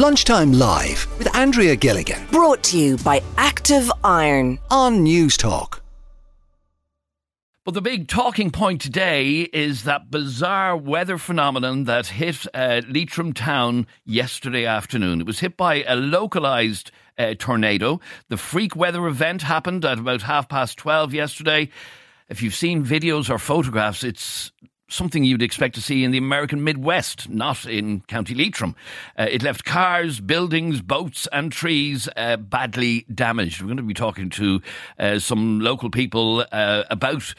Lunchtime 0.00 0.54
Live 0.54 1.06
with 1.18 1.36
Andrea 1.36 1.76
Gilligan 1.76 2.26
Brought 2.32 2.62
to 2.62 2.78
you 2.78 2.96
by 2.96 3.22
Active 3.36 3.92
Iron. 4.02 4.58
on 4.70 5.04
Newstalk. 5.04 5.80
But 7.66 7.74
the 7.74 7.82
big 7.82 8.08
talking 8.08 8.50
point 8.50 8.80
today 8.80 9.40
is 9.40 9.84
that 9.84 10.10
bizarre 10.10 10.74
weather 10.74 11.18
phenomenon 11.18 11.84
that 11.84 12.06
hit 12.06 12.46
uh, 12.54 12.80
Leitrim 12.88 13.34
town 13.34 13.86
yesterday 14.06 14.64
afternoon. 14.64 15.20
It 15.20 15.26
was 15.26 15.40
hit 15.40 15.58
by 15.58 15.82
a 15.82 15.96
localised 15.96 16.92
uh, 17.18 17.34
tornado. 17.38 18.00
The 18.30 18.38
freak 18.38 18.74
weather 18.74 19.06
event 19.06 19.42
happened 19.42 19.84
at 19.84 19.98
about 19.98 20.22
half 20.22 20.48
past 20.48 20.78
12 20.78 21.12
yesterday. 21.12 21.68
If 22.30 22.42
you've 22.42 22.54
seen 22.54 22.86
videos 22.86 23.28
or 23.28 23.38
photographs, 23.38 24.02
it's 24.02 24.50
something 24.90 25.24
you'd 25.24 25.42
expect 25.42 25.74
to 25.76 25.80
see 25.80 26.04
in 26.04 26.10
the 26.10 26.18
American 26.18 26.64
Midwest, 26.64 27.28
not 27.28 27.64
in 27.64 28.00
County 28.02 28.34
Leitrim. 28.34 28.74
Uh, 29.18 29.26
it 29.30 29.42
left 29.42 29.64
cars, 29.64 30.20
buildings, 30.20 30.82
boats, 30.82 31.26
and 31.32 31.50
trees 31.50 32.08
uh, 32.16 32.36
badly 32.36 33.06
damaged. 33.14 33.60
We're 33.60 33.68
going 33.68 33.76
to 33.78 33.82
be 33.82 33.94
talking 33.94 34.30
to 34.30 34.60
uh, 34.98 35.18
some 35.18 35.60
local 35.60 35.90
people 35.90 36.44
uh, 36.52 36.84
about 36.90 37.34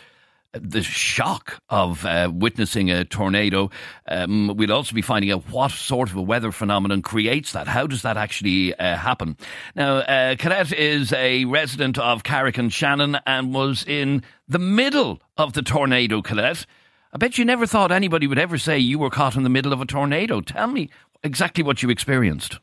the 0.53 0.83
shock 0.83 1.61
of 1.69 2.05
uh, 2.05 2.29
witnessing 2.33 2.91
a 2.91 3.05
tornado. 3.05 3.69
Um, 4.07 4.53
we'll 4.57 4.73
also 4.73 4.93
be 4.93 5.01
finding 5.01 5.31
out 5.31 5.49
what 5.49 5.71
sort 5.71 6.09
of 6.09 6.17
a 6.17 6.21
weather 6.21 6.51
phenomenon 6.51 7.01
creates 7.01 7.53
that. 7.53 7.67
How 7.67 7.87
does 7.87 8.01
that 8.01 8.17
actually 8.17 8.75
uh, 8.75 8.97
happen? 8.97 9.37
Now, 9.75 9.97
uh, 9.99 10.35
is 10.77 11.13
a 11.13 11.45
resident 11.45 11.97
of 11.97 12.23
Carrick-on-Shannon 12.23 13.19
and 13.25 13.53
was 13.53 13.85
in 13.87 14.23
the 14.47 14.59
middle 14.59 15.21
of 15.37 15.53
the 15.53 15.61
tornado, 15.61 16.21
Colette. 16.21 16.65
I 17.13 17.17
bet 17.17 17.37
you 17.37 17.43
never 17.43 17.65
thought 17.65 17.91
anybody 17.91 18.25
would 18.25 18.39
ever 18.39 18.57
say 18.57 18.79
you 18.79 18.97
were 18.97 19.09
caught 19.09 19.35
in 19.35 19.43
the 19.43 19.49
middle 19.49 19.73
of 19.73 19.81
a 19.81 19.85
tornado. 19.85 20.39
Tell 20.39 20.67
me 20.67 20.89
exactly 21.23 21.61
what 21.61 21.83
you 21.83 21.89
experienced. 21.89 22.59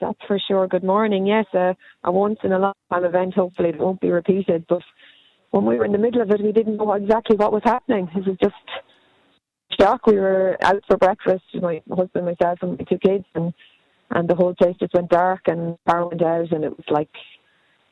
That's 0.00 0.18
for 0.28 0.38
sure. 0.38 0.68
Good 0.68 0.84
morning. 0.84 1.26
Yes, 1.26 1.46
uh, 1.52 1.74
a 2.04 2.12
once 2.12 2.38
in 2.44 2.52
a 2.52 2.58
lifetime 2.58 3.04
event. 3.04 3.34
Hopefully, 3.34 3.70
it 3.70 3.78
won't 3.78 4.00
be 4.00 4.10
repeated. 4.10 4.64
But 4.68 4.82
when 5.50 5.64
we 5.64 5.76
were 5.76 5.84
in 5.84 5.90
the 5.90 5.98
middle 5.98 6.22
of 6.22 6.30
it, 6.30 6.40
we 6.40 6.52
didn't 6.52 6.76
know 6.76 6.92
exactly 6.92 7.36
what 7.36 7.52
was 7.52 7.62
happening. 7.64 8.08
It 8.14 8.24
was 8.24 8.36
just 8.40 8.54
shock. 9.80 10.06
We 10.06 10.16
were 10.16 10.56
out 10.62 10.84
for 10.86 10.96
breakfast, 10.96 11.42
my 11.60 11.82
husband, 11.90 12.26
myself, 12.26 12.60
and 12.62 12.78
my 12.78 12.84
two 12.88 12.98
kids, 12.98 13.24
and 13.34 13.52
and 14.10 14.28
the 14.28 14.36
whole 14.36 14.54
place 14.54 14.76
just 14.78 14.94
went 14.94 15.10
dark 15.10 15.40
and 15.48 15.76
power 15.84 16.06
went 16.06 16.22
out, 16.22 16.52
and 16.52 16.62
it 16.62 16.76
was 16.76 16.86
like 16.90 17.10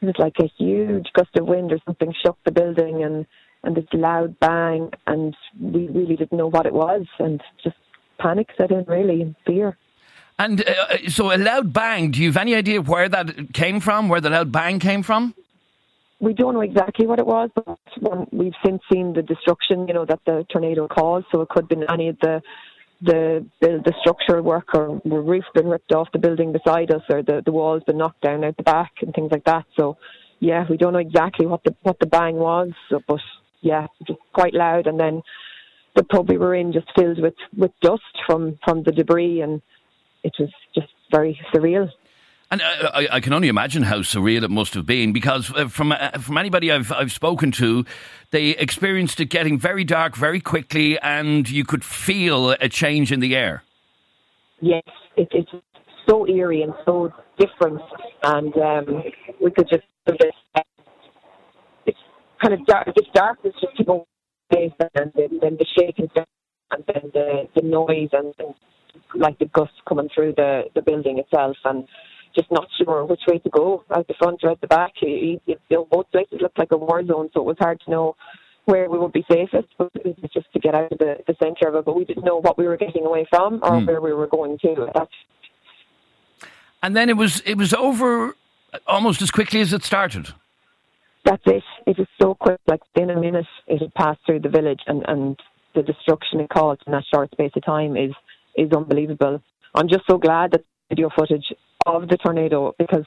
it 0.01 0.07
was 0.07 0.15
like 0.19 0.37
a 0.39 0.51
huge 0.59 1.09
gust 1.13 1.37
of 1.37 1.47
wind 1.47 1.73
or 1.73 1.79
something 1.85 2.15
shook 2.25 2.39
the 2.45 2.53
building, 2.53 3.03
and 3.03 3.27
and 3.67 3.77
this 3.77 3.85
loud 3.93 4.39
bang, 4.41 4.91
and 5.07 5.37
we 5.61 5.89
really 5.89 6.17
didn't 6.17 6.39
know 6.39 6.49
what 6.49 6.65
it 6.65 6.73
was, 6.73 7.05
and 7.19 7.43
just 7.63 7.77
panic 8.19 8.49
set 8.57 8.71
in, 8.71 8.85
really, 8.85 9.21
and 9.21 9.35
fear. 9.47 9.77
And 10.39 10.65
uh, 10.67 11.09
so, 11.09 11.35
a 11.35 11.37
loud 11.37 11.73
bang, 11.73 12.11
do 12.11 12.23
you 12.23 12.29
have 12.29 12.37
any 12.39 12.55
idea 12.55 12.81
where 12.81 13.09
that 13.09 13.53
came 13.53 13.81
from, 13.81 14.09
where 14.09 14.21
the 14.21 14.31
loud 14.31 14.53
bang 14.53 14.79
came 14.79 15.03
from? 15.03 15.35
we 16.21 16.33
don't 16.33 16.55
know 16.55 16.63
exactly 16.63 17.07
what 17.07 17.19
it 17.19 17.27
was, 17.27 17.51
but 17.55 18.33
we've 18.33 18.55
since 18.65 18.81
seen 18.91 19.13
the 19.13 19.23
destruction, 19.23 19.87
you 19.87 19.95
know, 19.95 20.07
that 20.07 20.21
the 20.25 20.47
tornado 20.51 20.89
caused. 20.89 21.27
So 21.31 21.43
it 21.43 21.49
could 21.49 21.65
have 21.65 21.69
been 21.69 21.91
any 21.91 22.09
of 22.09 22.19
the 22.21 22.43
the 23.03 23.47
the, 23.61 23.83
the 23.85 23.93
structural 24.01 24.43
work 24.43 24.75
or 24.75 25.01
the 25.05 25.17
roof 25.17 25.45
been 25.55 25.67
ripped 25.69 25.93
off 25.93 26.09
the 26.13 26.19
building 26.19 26.53
beside 26.53 26.91
us, 26.91 27.03
or 27.11 27.23
the 27.23 27.43
the 27.45 27.53
walls 27.53 27.83
been 27.87 27.99
knocked 27.99 28.23
down 28.23 28.45
out 28.45 28.57
the 28.57 28.63
back 28.63 28.93
and 29.03 29.15
things 29.15 29.31
like 29.31 29.45
that. 29.45 29.67
So 29.77 29.99
yeah, 30.41 30.65
we 30.69 30.77
don't 30.77 30.95
know 30.95 30.99
exactly 30.99 31.47
what 31.47 31.65
the 31.65 31.75
what 31.83 31.99
the 31.99 32.07
bang 32.07 32.37
was, 32.37 32.71
but 33.07 33.21
yeah, 33.61 33.87
just 34.07 34.21
quite 34.33 34.55
loud. 34.55 34.87
And 34.87 34.99
then 34.99 35.23
the 35.95 36.05
pub 36.05 36.29
we 36.29 36.39
were 36.39 36.55
in 36.55 36.73
just 36.73 36.87
filled 36.97 37.21
with 37.21 37.35
with 37.57 37.73
dust 37.83 38.03
from 38.27 38.59
from 38.65 38.83
the 38.85 38.93
debris, 38.93 39.41
and 39.41 39.61
it 40.23 40.35
was 40.39 40.51
just 40.75 40.89
very 41.11 41.39
surreal. 41.55 41.91
And 42.49 42.63
uh, 42.63 42.91
I, 42.95 43.09
I, 43.13 43.21
can 43.21 43.33
only 43.33 43.49
imagine 43.49 43.83
how 43.83 43.99
surreal 43.99 44.45
it 44.45 44.51
must 44.53 44.75
have 44.75 44.87
been 44.87 45.13
because 45.13 45.53
uh, 45.53 45.67
from 45.67 45.91
uh, 45.91 46.11
from 46.13 46.39
anybody 46.39 46.71
I've 46.71 46.93
I've 46.93 47.11
spoken 47.11 47.51
to, 47.53 47.85
they 48.31 48.51
experienced 48.51 49.19
it 49.19 49.27
getting 49.27 49.59
very 49.59 49.83
dark 49.83 50.15
very 50.15 50.41
quickly, 50.41 50.99
and 51.01 51.49
you 51.51 51.65
could 51.65 51.85
feel 51.85 52.53
a 52.53 52.69
change 52.69 53.11
in 53.11 53.19
the 53.19 53.35
air. 53.35 53.65
Yes, 54.61 54.85
it, 55.17 55.29
it's 55.33 55.51
so 56.09 56.27
eerie 56.29 56.63
and 56.63 56.73
so 56.85 57.13
different, 57.37 57.83
and 58.23 58.57
um, 58.57 59.03
we 59.43 59.51
could 59.51 59.69
just 59.69 59.83
kind 62.41 62.55
of 62.55 62.65
dark. 62.67 62.87
This 62.95 63.07
darkness 63.15 63.55
just 63.61 63.77
people 63.77 64.07
and 64.51 64.73
then, 64.95 65.13
then 65.43 65.59
the 65.59 65.67
shaking 65.77 66.09
and 66.71 66.85
then 66.87 67.11
the 67.13 67.49
the 67.55 67.63
noise 67.63 68.11
and, 68.13 68.33
and 68.39 68.55
like 69.15 69.39
the 69.39 69.47
gusts 69.47 69.75
coming 69.89 70.09
through 70.15 70.35
the 70.37 70.63
the 70.75 70.83
building 70.83 71.19
itself 71.19 71.57
and 71.65 71.87
just 72.35 72.51
not 72.51 72.69
sure 72.79 73.05
which 73.07 73.23
way 73.27 73.39
to 73.39 73.49
go, 73.49 73.83
out 73.95 74.07
the 74.09 74.15
front 74.19 74.41
or 74.43 74.51
out 74.51 74.61
the 74.61 74.67
back. 74.67 74.93
You, 75.01 75.41
you 75.47 75.57
know, 75.71 75.89
both 75.91 76.11
places 76.11 76.39
looked 76.41 76.59
like 76.59 76.71
a 76.71 76.77
war 76.77 77.03
zone, 77.05 77.31
so 77.33 77.41
it 77.41 77.47
was 77.47 77.57
hard 77.59 77.81
to 77.87 77.91
know 77.91 78.15
where 78.67 78.91
we 78.91 78.99
would 78.99 79.13
be 79.13 79.25
safest. 79.31 79.69
But 79.79 79.91
it 79.95 80.19
was 80.21 80.31
just 80.35 80.53
to 80.53 80.59
get 80.59 80.75
out 80.75 80.93
of 80.93 80.99
the, 80.99 81.17
the 81.27 81.35
centre 81.43 81.69
of 81.69 81.77
it. 81.77 81.85
But 81.87 81.97
we 81.97 82.05
didn't 82.05 82.25
know 82.25 82.41
what 82.41 82.59
we 82.59 82.67
were 82.67 82.77
getting 82.77 83.07
away 83.07 83.27
from 83.31 83.55
or 83.63 83.81
mm. 83.81 83.87
where 83.87 84.01
we 84.01 84.13
were 84.13 84.27
going 84.27 84.59
to. 84.59 84.91
That's 84.95 85.11
and 86.83 86.95
then 86.95 87.09
it 87.09 87.17
was 87.17 87.41
it 87.41 87.57
was 87.57 87.73
over 87.73 88.37
almost 88.87 89.23
as 89.23 89.31
quickly 89.31 89.61
as 89.61 89.73
it 89.73 89.83
started. 89.83 90.29
That's 91.25 91.43
it. 91.47 91.65
It 91.87 91.99
was 91.99 92.09
so 92.21 92.35
quick. 92.35 92.61
Like 92.67 92.81
in 92.95 93.11
a 93.11 93.21
minute, 93.21 93.47
it 93.67 93.81
had 93.81 93.95
passed 93.95 94.21
through 94.27 94.41
the 94.41 94.49
village, 94.49 94.81
and 94.87 95.05
and 95.07 95.39
the 95.75 95.83
destruction 95.83 96.41
it 96.41 96.49
caused 96.49 96.83
in 96.87 96.93
that 96.93 97.05
short 97.13 97.31
space 97.31 97.53
of 97.57 97.65
time 97.65 97.97
is 97.97 98.13
is 98.57 98.73
unbelievable. 98.73 99.41
I'm 99.75 99.89
just 99.89 100.05
so 100.09 100.19
glad 100.19 100.53
that 100.53 100.65
video 100.89 101.11
footage 101.17 101.53
of 101.85 102.09
the 102.09 102.17
tornado 102.17 102.75
because 102.79 103.07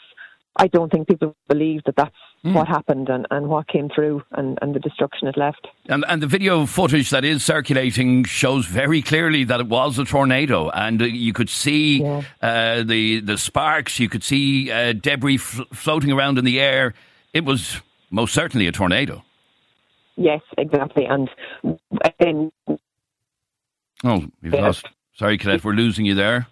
I 0.55 0.67
don't 0.67 0.91
think 0.91 1.07
people 1.07 1.35
believe 1.47 1.81
that 1.85 1.95
that's 1.95 2.15
mm. 2.43 2.53
what 2.53 2.67
happened 2.67 3.09
and, 3.09 3.25
and 3.31 3.47
what 3.47 3.67
came 3.67 3.89
through 3.93 4.23
and, 4.31 4.57
and 4.61 4.75
the 4.75 4.79
destruction 4.79 5.27
it 5.27 5.37
left. 5.37 5.67
And, 5.87 6.03
and 6.07 6.21
the 6.21 6.27
video 6.27 6.65
footage 6.65 7.09
that 7.11 7.23
is 7.23 7.43
circulating 7.43 8.25
shows 8.25 8.65
very 8.65 9.01
clearly 9.01 9.45
that 9.45 9.59
it 9.59 9.67
was 9.67 9.97
a 9.99 10.05
tornado, 10.05 10.69
and 10.69 11.01
uh, 11.01 11.05
you 11.05 11.33
could 11.33 11.49
see 11.49 12.01
yeah. 12.01 12.23
uh, 12.41 12.83
the 12.83 13.21
the 13.21 13.37
sparks, 13.37 13.99
you 13.99 14.09
could 14.09 14.23
see 14.23 14.71
uh, 14.71 14.93
debris 14.93 15.35
f- 15.35 15.61
floating 15.73 16.11
around 16.11 16.37
in 16.37 16.45
the 16.45 16.59
air. 16.59 16.93
It 17.33 17.45
was 17.45 17.81
most 18.11 18.33
certainly 18.33 18.67
a 18.67 18.71
tornado. 18.71 19.23
Yes, 20.15 20.41
exactly, 20.57 21.05
and. 21.05 21.29
and 22.19 22.51
oh, 24.03 24.25
we've 24.41 24.53
lost. 24.53 24.85
Sorry, 25.15 25.37
Colette, 25.37 25.63
we're 25.63 25.73
losing 25.73 26.05
you 26.05 26.15
there. 26.15 26.47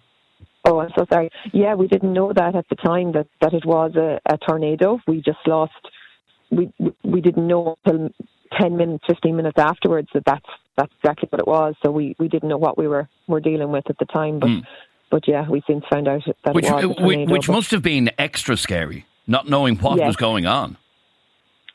Oh, 0.64 0.80
I'm 0.80 0.90
so 0.96 1.06
sorry. 1.10 1.30
Yeah, 1.52 1.74
we 1.74 1.86
didn't 1.86 2.12
know 2.12 2.32
that 2.32 2.54
at 2.54 2.68
the 2.68 2.76
time 2.76 3.12
that, 3.12 3.26
that 3.40 3.54
it 3.54 3.64
was 3.64 3.92
a, 3.96 4.20
a 4.30 4.36
tornado. 4.38 5.00
We 5.06 5.22
just 5.22 5.38
lost. 5.46 5.72
We 6.50 6.72
we 7.02 7.20
didn't 7.20 7.46
know 7.46 7.76
until 7.84 8.10
ten 8.58 8.76
minutes, 8.76 9.04
fifteen 9.06 9.36
minutes 9.36 9.58
afterwards 9.58 10.08
that 10.14 10.24
that's 10.26 10.44
that's 10.76 10.92
exactly 10.98 11.28
what 11.30 11.40
it 11.40 11.46
was. 11.46 11.74
So 11.82 11.90
we, 11.90 12.16
we 12.18 12.28
didn't 12.28 12.48
know 12.48 12.58
what 12.58 12.76
we 12.76 12.86
were 12.86 13.08
were 13.26 13.40
dealing 13.40 13.70
with 13.70 13.84
at 13.88 13.98
the 13.98 14.04
time. 14.06 14.40
But 14.40 14.48
mm. 14.48 14.66
but 15.10 15.26
yeah, 15.26 15.48
we 15.48 15.62
since 15.66 15.84
found 15.90 16.08
out 16.08 16.22
that 16.44 16.54
which, 16.54 16.66
it 16.66 16.72
was 16.72 16.84
a 16.84 17.00
tornado. 17.00 17.32
Which 17.32 17.48
must 17.48 17.70
have 17.70 17.82
been 17.82 18.10
extra 18.18 18.56
scary, 18.56 19.06
not 19.26 19.48
knowing 19.48 19.76
what 19.76 19.98
was 19.98 20.16
going 20.16 20.46
on. 20.46 20.76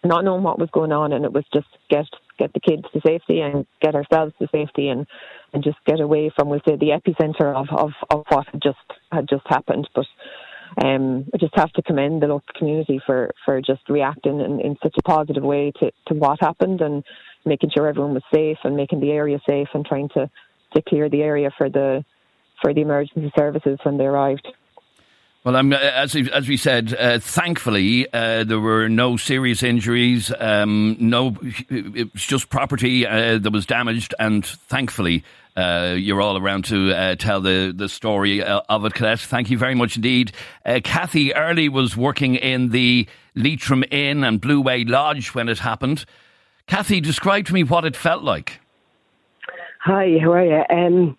Not 0.04 0.26
knowing 0.26 0.44
what 0.44 0.60
was 0.60 0.70
going 0.72 0.92
on, 0.92 1.14
and 1.14 1.24
it 1.26 1.32
was 1.32 1.46
just 1.54 1.68
get 1.90 2.06
get 2.38 2.52
the 2.54 2.60
kids 2.60 2.84
to 2.94 3.02
safety 3.06 3.40
and 3.40 3.66
get 3.82 3.96
ourselves 3.96 4.34
to 4.40 4.48
safety 4.52 4.90
and 4.90 5.06
and 5.54 5.64
just 5.64 5.78
get 5.86 6.00
away 6.00 6.32
from 6.36 6.50
we'll 6.50 6.62
say 6.68 6.76
the 6.76 6.90
epicenter 6.90 7.54
of, 7.54 7.68
of, 7.72 7.92
of 8.10 8.26
what 8.30 8.48
had 8.48 8.62
just 8.62 8.78
had 9.12 9.30
just 9.30 9.46
happened. 9.48 9.88
But 9.96 10.06
um, 10.84 11.26
I 11.34 11.38
just 11.38 11.56
have 11.56 11.72
to 11.74 11.82
commend 11.84 12.22
the 12.22 12.28
local 12.28 12.54
community 12.56 13.00
for, 13.06 13.32
for 13.46 13.62
just 13.62 13.88
reacting 13.90 14.40
in, 14.40 14.60
in 14.60 14.78
such 14.82 14.96
a 14.98 15.04
positive 15.04 15.44
way 15.44 15.72
to, 15.80 15.92
to 16.08 16.14
what 16.16 16.40
happened 16.42 16.82
and 16.82 17.04
making 17.46 17.70
sure 17.76 17.88
everyone 17.88 18.14
was 18.14 18.24
safe 18.34 18.58
and 18.64 18.76
making 18.76 19.00
the 19.00 19.12
area 19.12 19.40
safe 19.48 19.68
and 19.74 19.86
trying 19.86 20.10
to, 20.10 20.30
to 20.76 20.82
clear 20.82 21.10
the 21.10 21.22
area 21.22 21.52
for 21.58 21.70
the 21.70 22.04
for 22.62 22.74
the 22.74 22.82
emergency 22.82 23.32
services 23.38 23.78
when 23.84 23.98
they 23.98 24.06
arrived. 24.06 24.48
Well, 25.44 25.58
I'm, 25.58 25.74
uh, 25.74 25.78
as, 25.78 26.16
as 26.16 26.48
we 26.48 26.56
said, 26.56 26.96
uh, 26.98 27.20
thankfully, 27.20 28.08
uh, 28.14 28.46
there 28.46 28.62
were 28.62 28.88
no 28.88 29.18
serious 29.18 29.62
injuries. 29.62 30.32
Um, 30.40 30.96
no, 31.02 31.36
it 31.70 32.14
was 32.14 32.24
just 32.24 32.50
property 32.50 33.06
uh, 33.06 33.40
that 33.40 33.52
was 33.52 33.66
damaged, 33.66 34.16
and 34.20 34.46
thankfully, 34.46 35.26
uh, 35.58 35.96
you're 35.98 36.22
all 36.22 36.38
around 36.38 36.64
to 36.66 36.94
uh, 36.94 37.16
tell 37.16 37.42
the, 37.42 37.74
the 37.76 37.90
story 37.90 38.42
of 38.42 38.86
it, 38.86 38.94
Colette. 38.94 39.20
Thank 39.20 39.50
you 39.50 39.58
very 39.58 39.76
much 39.76 39.98
indeed. 39.98 40.32
Cathy 40.86 41.36
Early 41.36 41.68
was 41.68 41.98
working 41.98 42.36
in 42.36 42.70
the 42.70 43.06
Leitrim 43.36 43.84
Inn 43.92 44.24
and 44.24 44.42
Blueway 44.42 44.90
Lodge 44.90 45.36
when 45.36 45.50
it 45.50 45.60
happened. 45.60 46.06
Cathy, 46.68 47.02
describe 47.02 47.48
to 47.48 47.54
me 47.54 47.66
what 47.66 47.84
it 47.84 47.98
felt 47.98 48.24
like. 48.24 48.62
Hi, 49.82 50.18
how 50.22 50.32
are 50.32 50.46
you? 50.46 50.64
Um, 50.70 51.18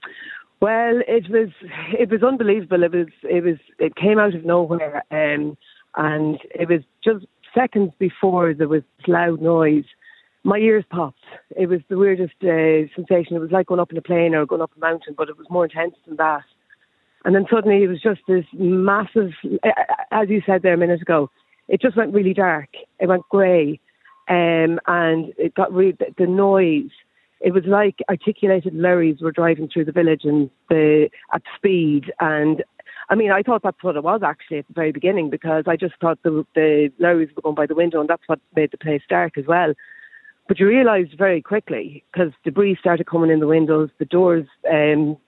well, 0.65 1.03
it 1.07 1.29
was 1.29 1.51
it 1.93 2.09
was 2.11 2.23
unbelievable. 2.23 2.83
It 2.85 2.93
was 2.93 3.13
it 3.23 3.45
was 3.45 3.59
it 3.79 3.97
came 3.97 4.19
out 4.19 4.35
of 4.35 4.47
nowhere, 4.47 5.03
um, 5.11 5.59
and 5.95 6.39
it 6.55 6.71
was 6.71 6.81
just 7.05 7.27
seconds 7.55 7.93
before 7.99 8.55
there 8.55 8.67
was 8.77 8.83
loud 9.07 9.43
noise. 9.43 9.85
My 10.43 10.57
ears 10.57 10.87
popped. 10.89 11.27
It 11.55 11.67
was 11.67 11.81
the 11.91 11.99
weirdest 11.99 12.39
uh, 12.43 12.89
sensation. 12.97 13.37
It 13.37 13.41
was 13.41 13.51
like 13.53 13.67
going 13.67 13.79
up 13.79 13.93
in 13.93 13.99
a 13.99 14.03
plane 14.11 14.35
or 14.35 14.47
going 14.47 14.63
up 14.63 14.71
a 14.75 14.81
mountain, 14.81 15.15
but 15.19 15.29
it 15.29 15.37
was 15.37 15.47
more 15.51 15.67
intense 15.67 15.97
than 16.07 16.17
that. 16.17 16.45
And 17.27 17.35
then 17.35 17.45
suddenly 17.53 17.83
it 17.83 17.89
was 17.89 18.01
just 18.01 18.23
this 18.27 18.47
massive, 18.55 19.33
as 20.11 20.31
you 20.31 20.41
said 20.47 20.63
there 20.63 20.73
a 20.73 20.79
minute 20.79 21.03
ago, 21.03 21.31
it 21.69 21.83
just 21.83 21.97
went 21.97 22.15
really 22.15 22.33
dark. 22.33 22.71
It 23.01 23.09
went 23.09 23.29
grey. 23.29 23.81
Um, 24.29 24.81
and 24.87 25.35
it 25.37 25.55
got 25.55 25.73
really, 25.75 25.97
the 26.17 26.27
noise, 26.27 26.91
it 27.45 27.53
was 27.53 27.65
like 27.67 27.99
articulated 28.09 28.75
lorries 28.75 29.21
were 29.21 29.31
driving 29.31 29.69
through 29.69 29.85
the 29.85 29.93
village 29.93 30.23
and 30.25 30.49
the, 30.71 31.11
at 31.35 31.43
speed. 31.55 32.11
And 32.19 32.65
I 33.11 33.15
mean, 33.15 33.31
I 33.31 33.43
thought 33.43 33.63
that's 33.63 33.83
what 33.83 33.97
it 33.97 34.03
was 34.03 34.23
actually 34.25 34.61
at 34.61 34.67
the 34.67 34.73
very 34.73 34.93
beginning 34.93 35.29
because 35.29 35.65
I 35.67 35.77
just 35.77 35.95
thought 36.01 36.19
the, 36.23 36.47
the 36.55 36.91
lorries 36.99 37.29
were 37.37 37.43
going 37.43 37.55
by 37.55 37.67
the 37.67 37.75
window 37.75 38.01
and 38.01 38.09
that's 38.09 38.27
what 38.27 38.41
made 38.57 38.71
the 38.71 38.79
place 38.79 39.03
dark 39.11 39.37
as 39.37 39.45
well. 39.47 39.75
But 40.49 40.59
you 40.59 40.67
realised 40.67 41.19
very 41.19 41.43
quickly 41.43 42.03
because 42.11 42.33
debris 42.45 42.79
started 42.81 43.07
coming 43.07 43.31
in 43.31 43.41
the 43.41 43.47
windows, 43.47 43.91
the 43.99 44.07
doors 44.07 44.47
um, 44.73 45.19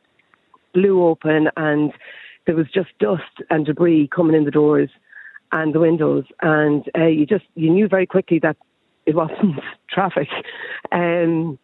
blew 0.72 1.04
open, 1.04 1.50
and 1.58 1.92
there 2.46 2.56
was 2.56 2.66
just 2.72 2.90
dust 2.98 3.22
and 3.50 3.66
debris 3.66 4.08
coming 4.14 4.36
in 4.36 4.44
the 4.44 4.50
doors 4.50 4.90
and 5.52 5.74
the 5.74 5.80
windows, 5.80 6.24
and 6.42 6.84
uh, 6.98 7.06
you 7.06 7.24
just 7.24 7.46
you 7.54 7.70
knew 7.70 7.88
very 7.88 8.06
quickly 8.06 8.38
that 8.40 8.56
it 9.06 9.14
wasn't 9.14 9.60
traffic. 9.90 10.28
Um, 10.92 11.58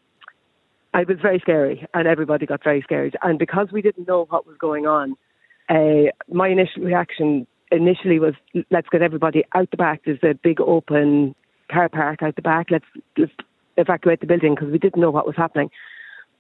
it 0.95 1.09
was 1.09 1.19
very 1.21 1.39
scary, 1.41 1.87
and 1.95 2.07
everybody 2.07 2.47
got 2.47 2.63
very 2.63 2.83
scared. 2.83 3.17
And 3.23 3.39
because 3.39 3.69
we 3.73 3.83
didn't 3.83 4.07
know 4.07 4.27
what 4.29 4.47
was 4.47 4.57
going 4.59 4.87
on, 4.87 5.17
uh, 5.69 6.11
my 6.29 6.49
initial 6.49 6.83
reaction 6.83 7.47
initially 7.71 8.19
was, 8.19 8.35
"Let's 8.71 8.89
get 8.91 9.03
everybody 9.03 9.45
out 9.55 9.71
the 9.71 9.77
back. 9.77 10.03
There's 10.05 10.23
a 10.23 10.35
big 10.35 10.61
open 10.61 11.35
car 11.71 11.89
park 11.89 12.23
out 12.23 12.37
the 12.37 12.43
back. 12.43 12.71
Let's, 12.71 12.85
let's 13.17 13.33
evacuate 13.77 14.21
the 14.21 14.27
building 14.27 14.55
because 14.55 14.71
we 14.71 14.79
didn't 14.79 15.01
know 15.01 15.11
what 15.11 15.27
was 15.27 15.37
happening." 15.37 15.71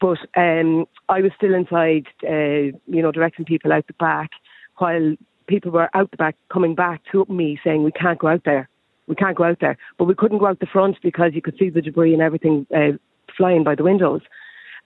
But 0.00 0.18
um, 0.36 0.86
I 1.08 1.20
was 1.20 1.30
still 1.36 1.54
inside, 1.54 2.06
uh, 2.28 2.76
you 2.86 3.02
know, 3.02 3.12
directing 3.12 3.44
people 3.44 3.72
out 3.72 3.86
the 3.86 3.92
back 3.94 4.30
while 4.78 5.14
people 5.46 5.70
were 5.70 5.88
out 5.94 6.10
the 6.10 6.16
back 6.16 6.36
coming 6.52 6.74
back 6.74 7.02
to 7.12 7.24
me 7.28 7.58
saying, 7.62 7.84
we 7.84 7.92
can't 7.92 8.18
go 8.18 8.26
out 8.26 8.42
there. 8.44 8.68
We 9.06 9.14
can't 9.14 9.36
go 9.36 9.44
out 9.44 9.58
there. 9.60 9.76
But 9.98 10.06
we 10.06 10.14
couldn't 10.14 10.38
go 10.38 10.46
out 10.46 10.58
the 10.60 10.66
front 10.66 10.96
because 11.02 11.32
you 11.34 11.42
could 11.42 11.56
see 11.56 11.70
the 11.70 11.82
debris 11.82 12.12
and 12.12 12.22
everything 12.22 12.66
uh, 12.74 12.96
flying 13.36 13.62
by 13.62 13.74
the 13.74 13.84
windows. 13.84 14.22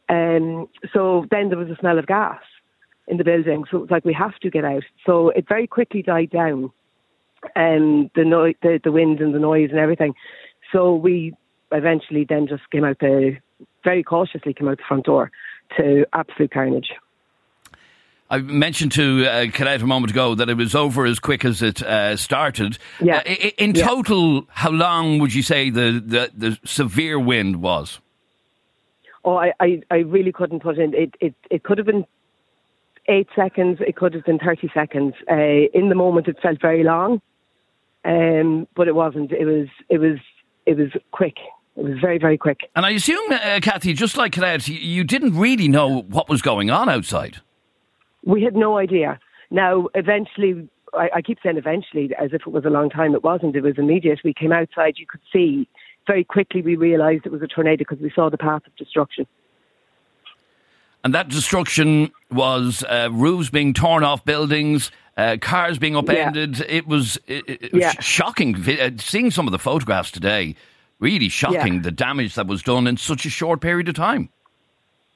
Um, 0.09 0.69
so 0.93 1.27
then 1.31 1.49
there 1.49 1.59
was 1.59 1.69
a 1.69 1.77
smell 1.77 1.99
of 1.99 2.07
gas 2.07 2.41
in 3.09 3.17
the 3.17 3.25
building. 3.25 3.65
So 3.71 3.79
it 3.79 3.81
was 3.81 3.91
like, 3.91 4.05
we 4.05 4.15
have 4.15 4.37
to 4.41 4.51
get 4.51 4.65
out. 4.65 4.85
So 5.05 5.31
it 5.31 5.47
very 5.49 5.67
quickly 5.67 6.03
died 6.03 6.31
down, 6.31 6.71
um, 7.55 8.11
the, 8.15 8.25
no- 8.25 8.53
the, 8.63 8.81
the 8.83 8.93
wind 8.93 9.21
and 9.21 9.35
the 9.35 9.39
noise 9.39 9.71
and 9.71 9.79
everything. 9.79 10.15
So 10.73 10.95
we 10.95 11.35
eventually 11.73 12.25
then 12.29 12.47
just 12.47 12.69
came 12.71 12.85
out 12.85 12.99
the 13.01 13.39
very 13.85 14.03
cautiously 14.03 14.53
came 14.53 14.69
out 14.69 14.79
the 14.79 14.85
front 14.87 15.05
door 15.05 15.31
to 15.77 16.05
absolute 16.13 16.51
carnage. 16.51 16.91
I 18.29 18.39
mentioned 18.39 18.93
to 18.93 19.25
uh, 19.25 19.47
Colette 19.53 19.83
a 19.83 19.87
moment 19.87 20.11
ago 20.11 20.35
that 20.35 20.49
it 20.49 20.57
was 20.57 20.75
over 20.75 21.07
as 21.07 21.21
quick 21.21 21.45
as 21.45 21.63
it 21.63 21.81
uh, 21.83 22.17
started. 22.17 22.79
Yeah. 23.01 23.19
Uh, 23.19 23.35
in 23.57 23.75
yeah. 23.75 23.87
total, 23.87 24.47
how 24.49 24.71
long 24.71 25.21
would 25.21 25.33
you 25.33 25.43
say 25.43 25.71
the, 25.71 26.03
the, 26.05 26.31
the 26.37 26.59
severe 26.65 27.21
wind 27.21 27.63
was? 27.63 28.01
Oh, 29.27 29.37
I, 29.37 29.53
I, 29.59 29.83
I 29.91 29.97
really 29.97 30.31
couldn't 30.31 30.63
put 30.63 30.79
in. 30.79 30.95
It, 30.95 31.15
it, 31.21 31.35
it 31.51 31.65
could 31.65 31.79
have 31.79 31.87
been 31.87 32.07
eight 33.09 33.27
seconds. 33.35 33.79
It 33.81 33.97
could 33.97 34.15
have 34.15 34.25
been 34.25 34.39
30 34.39 34.71
seconds. 34.73 35.15
Uh, 35.29 35.67
in 35.75 35.89
the 35.89 35.97
moment, 35.97 36.29
it 36.29 36.39
felt 36.41 36.61
very 36.61 36.85
long, 36.85 37.21
um, 38.05 38.69
but 38.77 38.87
it 38.87 38.95
wasn't. 38.95 39.33
It 39.33 39.45
was, 39.45 39.67
it 39.89 39.99
was, 39.99 40.19
it 40.65 40.77
was 40.79 40.91
quick. 41.11 41.35
It 41.77 41.85
was 41.85 41.99
very, 42.01 42.19
very 42.19 42.39
quick. 42.39 42.61
And 42.77 42.87
I 42.87 42.91
assume, 42.91 43.33
uh, 43.33 43.59
Cathy, 43.61 43.93
just 43.95 44.17
like 44.17 44.33
Colette, 44.33 44.69
you 44.69 45.03
didn't 45.03 45.37
really 45.37 45.67
know 45.67 46.03
what 46.03 46.29
was 46.29 46.41
going 46.41 46.71
on 46.71 46.89
outside. 46.89 47.39
We 48.25 48.43
had 48.43 48.55
no 48.55 48.79
idea. 48.79 49.19
Now, 49.51 49.89
eventually, 49.95 50.69
I, 50.95 51.09
I 51.17 51.23
keep 51.23 51.39
saying 51.43 51.57
eventually, 51.57 52.11
as 52.19 52.31
if 52.33 52.43
it 52.43 52.53
was 52.53 52.65
a 52.65 52.71
long 52.71 52.91
time. 52.91 53.15
It 53.15 53.25
wasn't. 53.25 53.57
It 53.57 53.63
was 53.63 53.75
immediate. 53.77 54.21
We 54.25 54.33
came 54.33 54.53
outside. 54.53 54.95
You 54.99 55.07
could 55.07 55.21
see 55.33 55.69
very 56.07 56.25
quickly. 56.25 56.63
We 56.63 56.77
realised 56.77 57.27
it 57.27 57.33
was 57.33 57.43
a 57.43 57.47
tornado 57.47 57.79
because 57.79 57.99
we 57.99 58.11
saw 58.15 58.31
the 58.31 58.39
path 58.39 58.63
of 58.67 58.75
destruction. 58.77 59.27
And 61.05 61.15
that 61.15 61.29
destruction 61.29 62.11
was 62.33 62.83
uh, 62.89 63.09
roofs 63.13 63.49
being 63.51 63.75
torn 63.75 64.03
off 64.03 64.25
buildings, 64.25 64.91
uh, 65.17 65.37
cars 65.41 65.79
being 65.79 65.97
upended. 65.97 66.59
Yeah. 66.59 66.65
It 66.69 66.87
was, 66.89 67.17
it, 67.29 67.45
it 67.49 67.73
was 67.73 67.81
Yeah. 67.81 67.93
shocking. 68.01 68.57
Uh, 68.57 68.91
Seeing 68.99 69.31
some 69.31 69.47
of 69.47 69.53
the 69.53 69.59
photographs 69.59 70.11
today, 70.11 70.57
really 70.99 71.29
shocking 71.29 71.75
Yeah. 71.75 71.81
the 71.83 71.93
damage 71.93 72.35
that 72.35 72.47
was 72.49 72.63
done 72.63 72.87
in 72.87 72.97
such 72.97 73.25
a 73.25 73.31
short 73.31 73.61
period 73.61 73.89
of 73.89 73.95
time. 73.95 74.31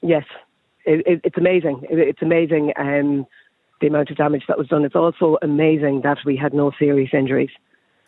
Yes, 0.00 0.25
it, 0.87 1.06
it, 1.06 1.20
it's 1.25 1.37
amazing. 1.37 1.82
It, 1.90 1.98
it's 1.98 2.22
amazing 2.22 2.72
um, 2.76 3.26
the 3.81 3.88
amount 3.88 4.10
of 4.10 4.16
damage 4.16 4.44
that 4.46 4.58
was 4.58 4.69
done. 4.69 4.84
It's 4.84 4.94
also 4.94 5.38
amazing 5.42 6.02
that 6.02 6.19
we 6.25 6.37
had 6.37 6.54
no 6.54 6.70
serious 6.78 7.10
injuries. 7.12 7.50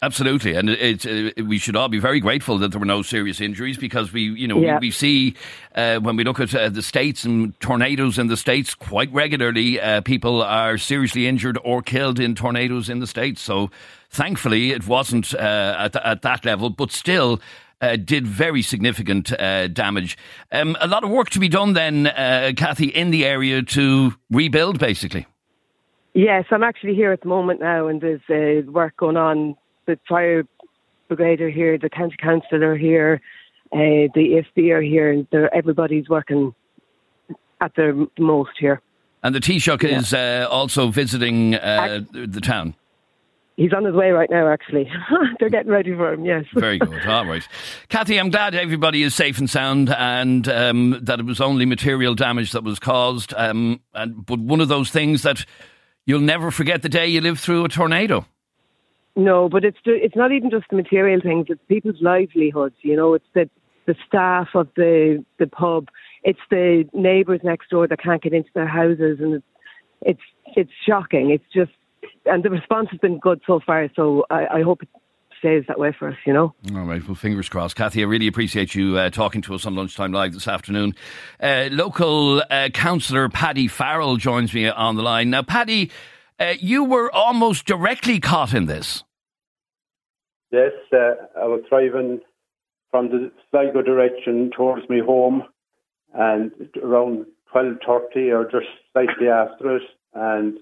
Absolutely, 0.02 0.54
and 0.56 0.68
it's 0.68 1.06
uh, 1.06 1.30
we 1.46 1.58
should 1.58 1.76
all 1.76 1.88
be 1.88 2.00
very 2.00 2.18
grateful 2.18 2.58
that 2.58 2.72
there 2.72 2.80
were 2.80 2.84
no 2.84 3.02
serious 3.02 3.40
injuries 3.40 3.78
because 3.78 4.12
we, 4.12 4.22
you 4.22 4.48
know, 4.48 4.58
Yeah. 4.58 4.80
we, 4.80 4.88
we 4.88 4.90
see 4.90 5.36
uh, 5.76 6.00
when 6.00 6.16
we 6.16 6.24
look 6.24 6.40
at 6.40 6.52
uh, 6.52 6.68
the 6.70 6.82
states 6.82 7.22
and 7.22 7.58
tornadoes 7.60 8.18
in 8.18 8.26
the 8.26 8.36
states 8.36 8.74
quite 8.74 9.12
regularly, 9.12 9.80
uh, 9.80 10.00
people 10.00 10.42
are 10.42 10.76
seriously 10.76 11.28
injured 11.28 11.56
or 11.62 11.82
killed 11.82 12.18
in 12.18 12.34
tornadoes 12.34 12.88
in 12.88 12.98
the 12.98 13.06
states. 13.06 13.40
So, 13.40 13.70
thankfully, 14.10 14.72
it 14.72 14.88
wasn't 14.88 15.32
uh, 15.34 15.76
at 15.78 15.94
at 15.94 16.22
that 16.22 16.44
level, 16.44 16.68
but 16.68 16.90
still. 16.90 17.40
Uh, 17.80 17.96
did 17.96 18.24
very 18.28 18.62
significant 18.62 19.32
uh, 19.40 19.66
damage. 19.66 20.16
Um, 20.52 20.76
a 20.80 20.86
lot 20.86 21.02
of 21.02 21.10
work 21.10 21.30
to 21.30 21.40
be 21.40 21.48
done 21.48 21.72
then, 21.72 22.06
uh, 22.06 22.52
Cathy, 22.56 22.86
in 22.86 23.10
the 23.10 23.26
area 23.26 23.60
to 23.60 24.14
rebuild, 24.30 24.78
basically. 24.78 25.26
Yes, 26.14 26.44
I'm 26.52 26.62
actually 26.62 26.94
here 26.94 27.10
at 27.10 27.22
the 27.22 27.28
moment 27.28 27.58
now, 27.58 27.88
and 27.88 28.00
there's 28.00 28.20
uh, 28.30 28.70
work 28.70 28.96
going 28.98 29.16
on. 29.16 29.56
The 29.86 29.98
fire 30.08 30.44
brigade 31.08 31.40
are 31.40 31.50
here, 31.50 31.76
the 31.78 31.90
county 31.90 32.16
council 32.18 32.62
are 32.62 32.76
here, 32.76 33.20
uh, 33.72 34.08
the 34.14 34.42
ESB 34.56 34.70
are 34.70 34.82
here, 34.82 35.10
and 35.10 35.26
everybody's 35.52 36.08
working 36.08 36.54
at 37.60 37.74
their 37.74 37.94
most 38.18 38.50
here. 38.58 38.80
And 39.22 39.34
the 39.34 39.40
Taoiseach 39.40 39.82
Yeah. 39.82 39.98
is 39.98 40.12
uh, 40.14 40.48
also 40.50 40.88
visiting 40.88 41.54
uh, 41.54 42.00
the 42.12 42.40
town. 42.40 42.74
He's 43.56 43.72
on 43.72 43.84
his 43.84 43.94
way 43.94 44.10
right 44.10 44.30
now, 44.30 44.48
actually. 44.48 44.90
they're 45.38 45.50
getting 45.50 45.70
ready 45.70 45.94
for 45.94 46.12
him, 46.14 46.24
yes. 46.24 46.44
Very 46.54 46.78
good. 46.78 47.06
All 47.06 47.26
right. 47.26 47.46
Cathy, 47.88 48.18
I'm 48.18 48.30
glad 48.30 48.54
everybody 48.54 49.02
is 49.02 49.14
safe 49.14 49.38
and 49.38 49.48
sound 49.48 49.90
and 49.90 50.48
um, 50.48 50.98
that 51.02 51.20
it 51.20 51.26
was 51.26 51.40
only 51.40 51.66
material 51.66 52.14
damage 52.14 52.52
that 52.52 52.64
was 52.64 52.78
caused. 52.78 53.34
Um, 53.36 53.80
and, 53.94 54.24
but 54.24 54.38
one 54.40 54.60
of 54.60 54.68
those 54.68 54.90
things 54.90 55.22
that 55.22 55.44
you'll 56.06 56.20
never 56.20 56.50
forget 56.50 56.82
the 56.82 56.88
day 56.88 57.06
you 57.06 57.20
lived 57.20 57.40
through 57.40 57.64
a 57.64 57.68
tornado. 57.68 58.26
No, 59.14 59.48
but 59.48 59.64
it's 59.64 59.78
it's 59.84 60.16
not 60.16 60.32
even 60.32 60.50
just 60.50 60.66
the 60.70 60.76
material 60.76 61.20
things. 61.20 61.46
It's 61.48 61.60
people's 61.68 62.00
livelihoods. 62.00 62.76
You 62.82 62.96
know, 62.96 63.14
it's 63.14 63.26
the 63.34 63.50
the 63.86 63.94
staff 64.06 64.48
of 64.54 64.68
the 64.76 65.24
the 65.38 65.46
pub. 65.46 65.88
It's 66.24 66.40
the 66.50 66.84
neighbours 66.92 67.40
next 67.42 67.68
door 67.70 67.86
that 67.88 68.00
can't 68.00 68.22
get 68.22 68.32
into 68.32 68.50
their 68.54 68.68
houses, 68.68 69.18
and 69.20 69.34
it's 69.34 69.44
it's, 70.02 70.20
it's 70.56 70.70
shocking. 70.86 71.30
It's 71.30 71.44
just, 71.52 71.72
and 72.26 72.42
the 72.42 72.50
response 72.50 72.88
has 72.90 73.00
been 73.00 73.18
good 73.18 73.40
so 73.46 73.60
far. 73.64 73.88
So 73.94 74.24
I, 74.30 74.46
I 74.46 74.62
hope 74.62 74.82
it 74.82 74.88
stays 75.38 75.64
that 75.68 75.78
way 75.78 75.94
for 75.96 76.08
us. 76.08 76.16
You 76.24 76.32
know. 76.32 76.54
All 76.74 76.84
right. 76.84 77.06
Well, 77.06 77.14
fingers 77.14 77.48
crossed. 77.48 77.76
Cathy, 77.76 78.02
I 78.02 78.06
really 78.06 78.28
appreciate 78.28 78.74
you 78.74 78.96
uh, 78.96 79.10
talking 79.10 79.42
to 79.42 79.54
us 79.54 79.66
on 79.66 79.74
Lunchtime 79.74 80.12
Live 80.12 80.32
this 80.32 80.48
afternoon. 80.48 80.94
Uh, 81.40 81.68
local 81.70 82.42
uh, 82.50 82.68
councillor 82.72 83.28
Paddy 83.28 83.68
Farrell 83.68 84.16
joins 84.16 84.54
me 84.54 84.68
on 84.68 84.96
the 84.96 85.02
line. 85.02 85.30
Now, 85.30 85.42
Paddy, 85.42 85.90
uh, 86.42 86.54
you 86.60 86.84
were 86.84 87.10
almost 87.14 87.66
directly 87.66 88.18
caught 88.20 88.52
in 88.52 88.66
this. 88.66 89.04
Yes, 90.50 90.72
uh, 90.92 91.14
I 91.40 91.46
was 91.46 91.62
driving 91.68 92.20
from 92.90 93.08
the 93.08 93.30
Sligo 93.50 93.80
direction 93.82 94.50
towards 94.54 94.84
my 94.88 94.98
home, 94.98 95.44
and 96.12 96.50
around 96.82 97.26
twelve 97.50 97.76
thirty 97.86 98.30
or 98.30 98.44
just 98.44 98.66
slightly 98.92 99.28
after 99.28 99.76
it, 99.76 99.82
and 100.14 100.58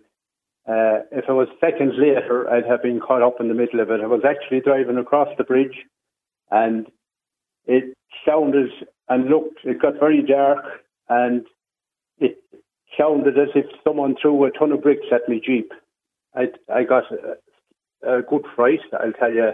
uh, 0.68 1.02
if 1.10 1.24
it 1.28 1.32
was 1.32 1.48
seconds 1.60 1.94
later, 1.96 2.48
I'd 2.48 2.66
have 2.66 2.82
been 2.82 3.00
caught 3.00 3.22
up 3.22 3.40
in 3.40 3.48
the 3.48 3.54
middle 3.54 3.80
of 3.80 3.90
it. 3.90 4.00
I 4.00 4.06
was 4.06 4.22
actually 4.24 4.60
driving 4.60 4.98
across 4.98 5.28
the 5.38 5.44
bridge, 5.44 5.86
and 6.50 6.86
it 7.66 7.96
sounded 8.24 8.70
and 9.08 9.28
looked. 9.28 9.64
It 9.64 9.82
got 9.82 9.98
very 9.98 10.22
dark, 10.22 10.64
and 11.08 11.46
it 12.18 12.36
sounded 12.98 13.38
as 13.38 13.48
if 13.54 13.66
someone 13.84 14.16
threw 14.20 14.44
a 14.44 14.50
ton 14.50 14.72
of 14.72 14.82
bricks 14.82 15.06
at 15.12 15.28
my 15.28 15.40
jeep. 15.44 15.72
I 16.34 16.48
I 16.72 16.84
got 16.84 17.04
a, 17.12 18.18
a 18.18 18.22
good 18.22 18.44
fright, 18.54 18.80
I'll 18.92 19.12
tell 19.12 19.32
you 19.32 19.52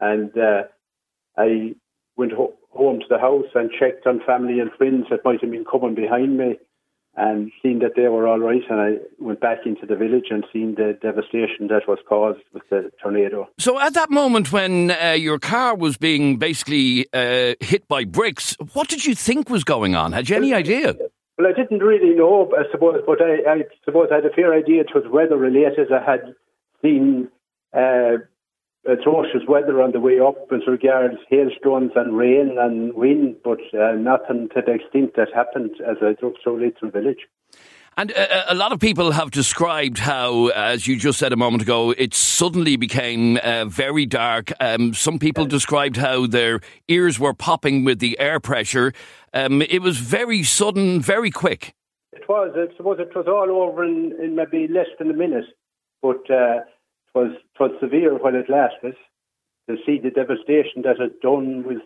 and 0.00 0.36
uh, 0.36 0.62
I 1.36 1.74
went 2.16 2.32
ho- 2.32 2.54
home 2.70 3.00
to 3.00 3.06
the 3.08 3.18
house 3.18 3.46
and 3.54 3.70
checked 3.70 4.06
on 4.06 4.20
family 4.26 4.60
and 4.60 4.70
friends 4.72 5.06
that 5.10 5.24
might 5.24 5.40
have 5.40 5.50
been 5.50 5.64
coming 5.64 5.94
behind 5.94 6.38
me 6.38 6.58
and 7.16 7.50
seen 7.62 7.80
that 7.80 7.92
they 7.96 8.06
were 8.08 8.26
all 8.28 8.38
right 8.38 8.62
and 8.70 8.80
I 8.80 8.92
went 9.18 9.40
back 9.40 9.58
into 9.66 9.84
the 9.84 9.96
village 9.96 10.26
and 10.30 10.44
seen 10.52 10.76
the 10.76 10.96
devastation 11.02 11.66
that 11.68 11.88
was 11.88 11.98
caused 12.08 12.40
with 12.52 12.62
the 12.70 12.90
tornado. 13.02 13.48
So, 13.58 13.80
at 13.80 13.94
that 13.94 14.10
moment 14.10 14.52
when 14.52 14.92
uh, 14.92 15.12
your 15.18 15.38
car 15.38 15.74
was 15.74 15.96
being 15.96 16.36
basically 16.36 17.06
uh, 17.12 17.54
hit 17.60 17.86
by 17.88 18.04
bricks, 18.04 18.56
what 18.72 18.88
did 18.88 19.04
you 19.04 19.14
think 19.14 19.50
was 19.50 19.64
going 19.64 19.94
on? 19.94 20.12
Had 20.12 20.28
you 20.28 20.36
any 20.36 20.54
idea? 20.54 20.96
Well, 21.40 21.50
I 21.50 21.56
didn't 21.56 21.78
really 21.78 22.14
know, 22.14 22.52
I 22.52 22.70
suppose, 22.70 23.00
but 23.06 23.22
I, 23.22 23.50
I 23.50 23.62
suppose 23.86 24.08
I 24.12 24.16
had 24.16 24.26
a 24.26 24.30
fair 24.30 24.52
idea 24.52 24.82
it 24.82 24.94
was 24.94 25.04
weather 25.10 25.38
related. 25.38 25.90
I 25.90 26.04
had 26.04 26.34
seen 26.82 27.30
uh, 27.72 28.18
atrocious 28.86 29.48
weather 29.48 29.80
on 29.80 29.92
the 29.92 30.00
way 30.00 30.20
up 30.20 30.36
as 30.52 30.66
regards 30.66 31.14
hailstones 31.30 31.92
and 31.96 32.14
rain 32.14 32.58
and 32.60 32.92
wind, 32.92 33.36
but 33.42 33.60
uh, 33.72 33.92
nothing 33.92 34.50
to 34.54 34.60
the 34.60 34.72
extent 34.72 35.14
that 35.16 35.28
happened 35.34 35.70
as 35.80 35.96
I 36.02 36.12
drove 36.12 36.34
through 36.44 36.62
Leitrim 36.62 36.92
village. 36.92 37.26
And 37.96 38.12
uh, 38.12 38.44
a 38.48 38.54
lot 38.54 38.72
of 38.72 38.78
people 38.78 39.10
have 39.10 39.30
described 39.30 39.98
how, 39.98 40.48
as 40.48 40.86
you 40.86 40.96
just 40.96 41.18
said 41.18 41.32
a 41.32 41.36
moment 41.36 41.62
ago, 41.62 41.90
it 41.90 42.14
suddenly 42.14 42.76
became 42.76 43.36
uh, 43.42 43.64
very 43.66 44.06
dark. 44.06 44.52
Um, 44.60 44.94
some 44.94 45.18
people 45.18 45.44
described 45.44 45.96
how 45.96 46.26
their 46.26 46.60
ears 46.88 47.18
were 47.18 47.34
popping 47.34 47.84
with 47.84 47.98
the 47.98 48.18
air 48.18 48.40
pressure. 48.40 48.92
Um, 49.34 49.60
it 49.62 49.82
was 49.82 49.98
very 49.98 50.42
sudden, 50.44 51.00
very 51.00 51.30
quick. 51.30 51.74
It 52.12 52.28
was. 52.28 52.52
I 52.56 52.74
suppose 52.76 52.98
it 53.00 53.14
was 53.14 53.26
all 53.26 53.50
over 53.62 53.84
in, 53.84 54.14
in 54.22 54.34
maybe 54.34 54.68
less 54.68 54.88
than 54.98 55.10
a 55.10 55.14
minute, 55.14 55.46
but 56.00 56.22
uh, 56.30 56.62
it 56.62 57.14
was 57.14 57.32
it 57.32 57.60
was 57.60 57.72
severe 57.80 58.16
while 58.16 58.34
it 58.34 58.48
lasted. 58.48 58.94
To 59.68 59.76
see 59.86 59.98
the 59.98 60.10
devastation 60.10 60.82
that 60.82 61.00
it 61.00 61.20
done, 61.20 61.64
we'll 61.64 61.78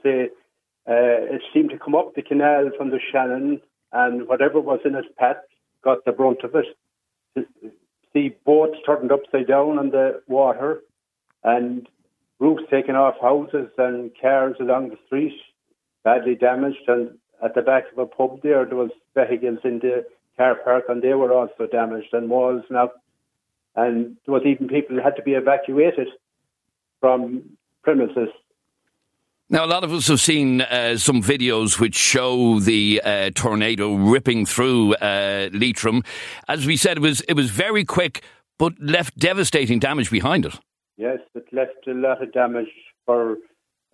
uh, 0.86 1.34
it 1.34 1.42
seemed 1.52 1.70
to 1.70 1.78
come 1.78 1.94
up 1.94 2.14
the 2.14 2.22
canal 2.22 2.70
from 2.76 2.90
the 2.90 3.00
Shannon, 3.10 3.60
and 3.92 4.28
whatever 4.28 4.60
was 4.60 4.80
in 4.84 4.94
its 4.94 5.08
path 5.18 5.36
got 5.84 6.04
the 6.04 6.12
brunt 6.12 6.42
of 6.42 6.54
it. 6.54 7.46
See 8.12 8.34
boats 8.44 8.78
turned 8.86 9.12
upside 9.12 9.48
down 9.48 9.78
in 9.78 9.90
the 9.90 10.22
water 10.26 10.80
and 11.42 11.86
roofs 12.38 12.62
taken 12.70 12.96
off 12.96 13.14
houses 13.20 13.68
and 13.78 14.10
cars 14.20 14.56
along 14.60 14.88
the 14.88 14.98
street 15.06 15.34
badly 16.04 16.34
damaged. 16.34 16.88
And 16.88 17.18
at 17.42 17.54
the 17.54 17.62
back 17.62 17.84
of 17.92 17.98
a 17.98 18.06
pub 18.06 18.40
there, 18.42 18.64
there 18.64 18.76
was 18.76 18.90
vehicles 19.14 19.58
in 19.64 19.80
the 19.80 20.04
car 20.36 20.56
park 20.56 20.84
and 20.88 21.02
they 21.02 21.14
were 21.14 21.32
also 21.32 21.66
damaged 21.70 22.12
and 22.12 22.30
walls 22.30 22.64
knocked. 22.70 22.98
And 23.76 24.16
there 24.24 24.34
was 24.34 24.44
even 24.46 24.68
people 24.68 24.96
who 24.96 25.02
had 25.02 25.16
to 25.16 25.22
be 25.22 25.32
evacuated 25.32 26.08
from 27.00 27.42
premises 27.82 28.30
now, 29.54 29.64
a 29.64 29.66
lot 29.66 29.84
of 29.84 29.92
us 29.92 30.08
have 30.08 30.20
seen 30.20 30.62
uh, 30.62 30.96
some 30.96 31.22
videos 31.22 31.78
which 31.78 31.94
show 31.94 32.58
the 32.58 33.00
uh, 33.04 33.30
tornado 33.36 33.94
ripping 33.94 34.46
through 34.46 34.94
uh, 34.96 35.48
Leitrim. 35.52 36.02
As 36.48 36.66
we 36.66 36.76
said, 36.76 36.96
it 36.96 37.00
was 37.00 37.20
it 37.28 37.34
was 37.34 37.50
very 37.50 37.84
quick, 37.84 38.24
but 38.58 38.72
left 38.80 39.16
devastating 39.16 39.78
damage 39.78 40.10
behind 40.10 40.44
it. 40.44 40.58
Yes, 40.96 41.20
it 41.36 41.44
left 41.52 41.86
a 41.86 41.92
lot 41.92 42.20
of 42.20 42.32
damage 42.32 42.66
for 43.06 43.34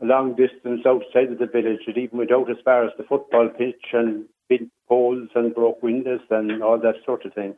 a 0.00 0.06
long 0.06 0.34
distance 0.34 0.80
outside 0.86 1.30
of 1.30 1.38
the 1.38 1.46
village. 1.46 1.80
It 1.86 1.98
even 1.98 2.16
went 2.16 2.32
out 2.32 2.50
as 2.50 2.56
far 2.64 2.86
as 2.86 2.92
the 2.96 3.04
football 3.04 3.50
pitch 3.50 3.84
and 3.92 4.24
bent 4.48 4.70
poles 4.88 5.28
and 5.34 5.54
broke 5.54 5.82
windows 5.82 6.20
and 6.30 6.62
all 6.62 6.78
that 6.78 6.96
sort 7.04 7.26
of 7.26 7.34
thing. 7.34 7.54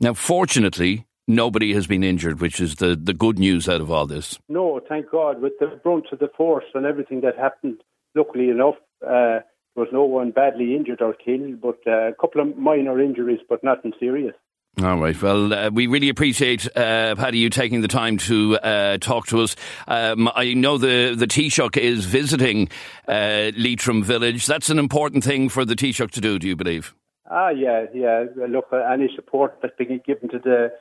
Now, 0.00 0.12
fortunately, 0.12 1.06
nobody 1.34 1.74
has 1.74 1.86
been 1.86 2.04
injured, 2.04 2.40
which 2.40 2.60
is 2.60 2.76
the, 2.76 2.96
the 2.96 3.14
good 3.14 3.38
news 3.38 3.68
out 3.68 3.80
of 3.80 3.90
all 3.90 4.06
this. 4.06 4.38
No, 4.48 4.80
thank 4.88 5.10
God. 5.10 5.40
With 5.40 5.54
the 5.58 5.80
brunt 5.82 6.06
of 6.12 6.18
the 6.18 6.30
force 6.36 6.64
and 6.74 6.86
everything 6.86 7.20
that 7.22 7.36
happened, 7.36 7.82
luckily 8.14 8.50
enough, 8.50 8.76
uh, 9.04 9.40
there 9.74 9.84
was 9.84 9.88
no 9.92 10.04
one 10.04 10.30
badly 10.30 10.76
injured 10.76 11.00
or 11.00 11.14
killed, 11.14 11.60
but 11.60 11.78
uh, 11.86 12.08
a 12.08 12.14
couple 12.20 12.40
of 12.40 12.56
minor 12.56 13.00
injuries, 13.00 13.40
but 13.48 13.64
nothing 13.64 13.92
serious. 13.98 14.34
All 14.82 14.98
right. 14.98 15.20
Well, 15.20 15.52
uh, 15.52 15.70
we 15.70 15.86
really 15.86 16.08
appreciate, 16.08 16.66
uh, 16.74 17.14
Paddy, 17.14 17.38
you 17.38 17.50
taking 17.50 17.82
the 17.82 17.88
time 17.88 18.16
to 18.18 18.56
uh, 18.56 18.96
talk 18.98 19.26
to 19.26 19.40
us. 19.40 19.54
Um, 19.86 20.30
I 20.34 20.54
know 20.54 20.78
the, 20.78 21.14
the 21.14 21.26
Taoiseach 21.26 21.76
is 21.76 22.06
visiting 22.06 22.70
uh, 23.06 23.52
Leitrim 23.54 24.02
Village. 24.02 24.46
That's 24.46 24.70
an 24.70 24.78
important 24.78 25.24
thing 25.24 25.50
for 25.50 25.66
the 25.66 25.74
Taoiseach 25.74 26.10
to 26.12 26.22
do, 26.22 26.38
do 26.38 26.48
you 26.48 26.56
believe? 26.56 26.94
Ah, 27.30 27.50
yeah, 27.50 27.84
yeah. 27.94 28.24
Look, 28.48 28.68
uh, 28.72 28.78
any 28.78 29.10
support 29.14 29.58
that's 29.60 29.74
being 29.78 30.00
given 30.06 30.30
to 30.30 30.38
the 30.38 30.72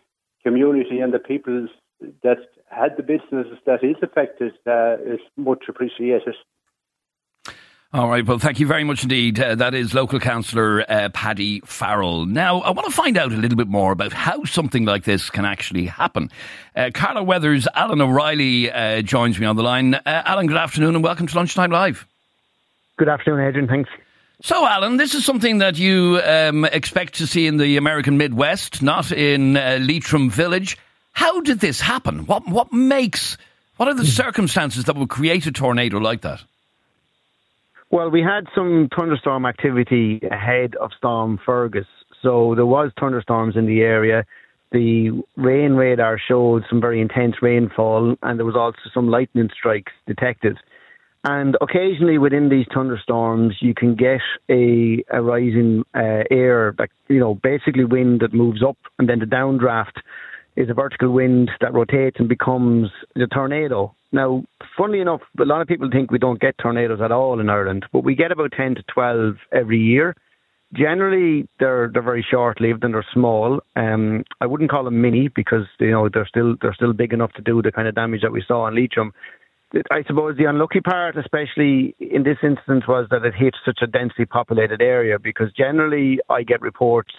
community 0.44 1.00
and 1.00 1.14
the 1.14 1.20
people 1.20 1.68
that 2.24 2.38
had 2.70 2.98
the 2.98 3.04
business 3.04 3.48
that 3.66 3.84
is 3.84 3.96
affected 4.02 4.54
uh, 4.68 4.96
is 5.06 5.20
much 5.38 5.64
appreciated. 5.68 6.36
All 7.94 8.08
right. 8.08 8.26
Well, 8.26 8.40
thank 8.40 8.62
you 8.62 8.68
very 8.68 8.86
much 8.86 9.04
indeed. 9.04 9.38
Uh, 9.38 9.56
that 9.56 9.74
is 9.74 9.94
local 9.94 10.18
councillor 10.22 10.90
uh, 10.90 11.10
Paddy 11.10 11.60
Farrell. 11.66 12.26
Now, 12.26 12.62
I 12.62 12.72
want 12.72 12.88
to 12.88 12.94
find 12.94 13.18
out 13.18 13.34
a 13.34 13.36
little 13.36 13.58
bit 13.58 13.68
more 13.68 13.92
about 13.92 14.14
how 14.14 14.46
something 14.46 14.86
like 14.86 15.04
this 15.04 15.30
can 15.30 15.44
actually 15.44 15.88
happen. 15.88 16.30
Uh, 16.74 16.92
Carlow 16.94 17.24
Weather's, 17.24 17.68
Alan 17.76 18.00
O'Reilly 18.00 18.72
uh, 18.72 19.02
joins 19.02 19.38
me 19.38 19.46
on 19.46 19.58
the 19.58 19.64
line. 19.64 19.96
Uh, 19.96 20.02
Alan, 20.06 20.48
good 20.48 20.56
afternoon 20.56 20.96
and 20.96 21.04
welcome 21.04 21.28
to 21.28 21.36
Lunchtime 21.36 21.72
Live. 21.72 22.08
Good 22.98 23.10
afternoon, 23.10 23.46
Adrian. 23.46 23.68
Thanks. 23.68 23.90
So, 24.44 24.66
Alan, 24.66 24.98
this 24.98 25.14
is 25.14 25.24
something 25.24 25.60
that 25.60 25.78
you 25.78 26.20
um, 26.26 26.66
expect 26.66 27.16
to 27.16 27.28
see 27.28 27.46
in 27.46 27.58
the 27.58 27.78
American 27.78 28.18
Midwest, 28.18 28.82
not 28.82 29.12
in 29.12 29.56
uh, 29.56 29.78
Leitrim 29.80 30.32
Village. 30.32 30.80
How 31.12 31.42
did 31.42 31.60
this 31.60 31.80
happen? 31.80 32.26
What 32.26 32.48
what 32.48 32.74
makes 32.74 33.38
what 33.78 33.88
are 33.88 33.94
the 33.94 34.06
circumstances 34.06 34.86
that 34.86 34.96
would 34.96 35.10
create 35.10 35.46
a 35.46 35.52
tornado 35.52 36.00
like 36.00 36.22
that? 36.22 36.44
Well, 37.92 38.10
we 38.10 38.24
had 38.24 38.48
some 38.56 38.90
thunderstorm 38.98 39.46
activity 39.46 40.22
ahead 40.32 40.76
of 40.76 40.92
Storm 40.98 41.40
Fergus, 41.46 41.88
so 42.24 42.56
there 42.56 42.66
was 42.66 42.92
thunderstorms 43.00 43.56
in 43.56 43.68
the 43.68 43.82
area. 43.82 44.26
The 44.72 45.22
rain 45.36 45.74
radar 45.74 46.18
showed 46.18 46.64
some 46.68 46.82
very 46.82 47.02
intense 47.02 47.36
rainfall, 47.44 48.16
and 48.24 48.40
there 48.40 48.46
was 48.46 48.56
also 48.56 48.80
some 48.92 49.10
lightning 49.10 49.50
strikes 49.56 49.92
detected. 50.08 50.58
And 51.24 51.56
occasionally 51.62 52.18
within 52.18 52.50
these 52.50 52.66
thunderstorms, 52.74 53.56
you 53.60 53.75
can 53.75 53.96
get 53.96 54.22
a, 54.50 55.04
a 55.12 55.22
rising 55.22 55.84
uh, 55.94 56.24
air, 56.32 56.74
like, 56.80 56.92
you 57.10 57.20
know, 57.20 57.36
basically 57.36 57.86
wind 57.86 58.22
that 58.22 58.34
moves 58.34 58.63
up, 58.63 58.78
and 58.98 59.08
then 59.08 59.20
the 59.20 59.25
downdraft 59.25 60.01
is 60.56 60.70
a 60.70 60.74
vertical 60.74 61.10
wind 61.12 61.51
that 61.62 61.74
rotates 61.74 62.18
and 62.20 62.28
becomes 62.28 62.90
the 63.16 63.28
tornado. 63.28 63.94
Now, 64.12 64.44
funnily 64.78 65.00
enough, 65.00 65.22
a 65.40 65.46
lot 65.46 65.62
of 65.62 65.68
people 65.68 65.90
think 65.92 66.12
we 66.12 66.20
don't 66.20 66.42
get 66.42 66.58
tornadoes 66.58 67.00
at 67.01 67.12
all 67.12 67.40
in 67.40 67.50
Ireland, 67.50 67.86
but 67.94 68.04
we 68.04 68.16
get 68.16 68.32
about 68.32 68.51
10 68.51 68.75
to 68.75 68.84
12 68.94 69.36
every 69.54 69.80
year. 69.80 70.16
Generally, 70.74 71.50
they're 71.60 71.90
they're 71.92 72.01
very 72.01 72.25
short-lived 72.30 72.84
and 72.86 72.94
they're 72.94 73.06
small. 73.13 73.60
Um, 73.75 74.24
I 74.40 74.46
wouldn't 74.46 74.72
call 74.72 74.86
them 74.86 75.01
mini 75.01 75.28
because 75.28 75.66
you 75.82 75.92
know 75.92 76.08
they're 76.08 76.28
still 76.28 76.56
they're 76.62 76.74
still 76.74 76.94
big 76.94 77.12
enough 77.12 77.34
to 77.34 77.42
do 77.42 77.62
the 77.62 77.74
kind 77.74 77.90
of 77.90 77.96
damage 77.96 78.22
that 78.22 78.32
we 78.32 78.42
saw 78.48 78.68
in 78.68 78.75
Leitrim. 78.75 79.12
I 79.90 80.04
suppose 80.04 80.38
the 80.38 80.46
unlucky 80.46 80.82
part, 80.82 81.18
especially 81.18 81.96
in 82.00 82.24
this 82.24 82.38
instance, 82.44 82.84
was 82.88 83.08
that 83.10 83.24
it 83.24 83.34
hit 83.34 83.56
such 83.66 83.80
a 83.82 83.88
densely 83.88 84.25
populated 84.25 84.82
area 84.82 85.18
because 85.18 85.51
generally 85.54 86.20
I 86.30 86.44
get 86.44 86.62
reports 86.62 87.13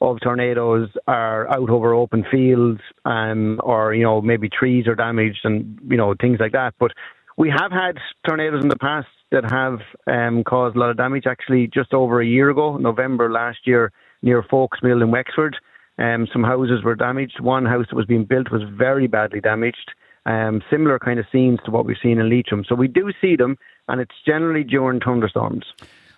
of 0.00 0.18
tornadoes 0.22 0.88
are 1.06 1.46
out 1.50 1.68
over 1.68 1.92
open 1.92 2.24
fields 2.30 2.80
um, 3.04 3.60
or, 3.62 3.92
you 3.92 4.02
know, 4.02 4.22
maybe 4.22 4.48
trees 4.48 4.86
are 4.86 4.94
damaged 4.94 5.40
and, 5.44 5.78
you 5.90 5.96
know, 5.96 6.14
things 6.18 6.38
like 6.40 6.52
that. 6.52 6.72
But 6.80 6.92
we 7.36 7.50
have 7.50 7.70
had 7.70 7.98
tornadoes 8.26 8.62
in 8.62 8.68
the 8.68 8.78
past 8.78 9.08
that 9.30 9.50
have 9.50 9.80
um, 10.06 10.42
caused 10.42 10.76
a 10.76 10.78
lot 10.78 10.90
of 10.90 10.96
damage. 10.96 11.24
Actually, 11.26 11.68
just 11.72 11.92
over 11.92 12.22
a 12.22 12.26
year 12.26 12.48
ago, 12.48 12.78
November 12.78 13.30
last 13.30 13.58
year, 13.66 13.92
near 14.22 14.42
Foulksmills 14.42 15.02
in 15.02 15.10
Wexford, 15.10 15.56
um, 15.98 16.26
some 16.32 16.44
houses 16.44 16.82
were 16.82 16.94
damaged. 16.94 17.40
One 17.40 17.66
house 17.66 17.86
that 17.90 17.96
was 17.96 18.06
being 18.06 18.24
built 18.24 18.50
was 18.50 18.62
very 18.74 19.06
badly 19.06 19.40
damaged 19.42 19.90
um, 20.26 20.62
similar 20.70 20.98
kind 20.98 21.18
of 21.18 21.26
scenes 21.32 21.58
to 21.64 21.70
what 21.70 21.84
we've 21.84 21.96
seen 22.02 22.18
in 22.18 22.28
Leitrim. 22.28 22.64
So 22.68 22.74
we 22.74 22.88
do 22.88 23.12
see 23.20 23.36
them, 23.36 23.58
and 23.88 24.00
it's 24.00 24.14
generally 24.26 24.64
during 24.64 25.00
thunderstorms. 25.00 25.64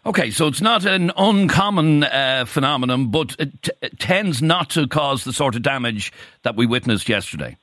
Okay, 0.04 0.30
so 0.30 0.48
it's 0.48 0.60
not 0.60 0.84
an 0.84 1.12
uncommon 1.16 2.02
uh, 2.02 2.44
phenomenon, 2.44 3.08
but 3.08 3.36
it, 3.38 3.62
t- 3.62 3.70
it 3.80 4.00
tends 4.00 4.42
not 4.42 4.70
to 4.70 4.88
cause 4.88 5.22
the 5.22 5.32
sort 5.32 5.54
of 5.54 5.62
damage 5.62 6.12
that 6.42 6.56
we 6.56 6.66
witnessed 6.66 7.08
yesterday. 7.08 7.56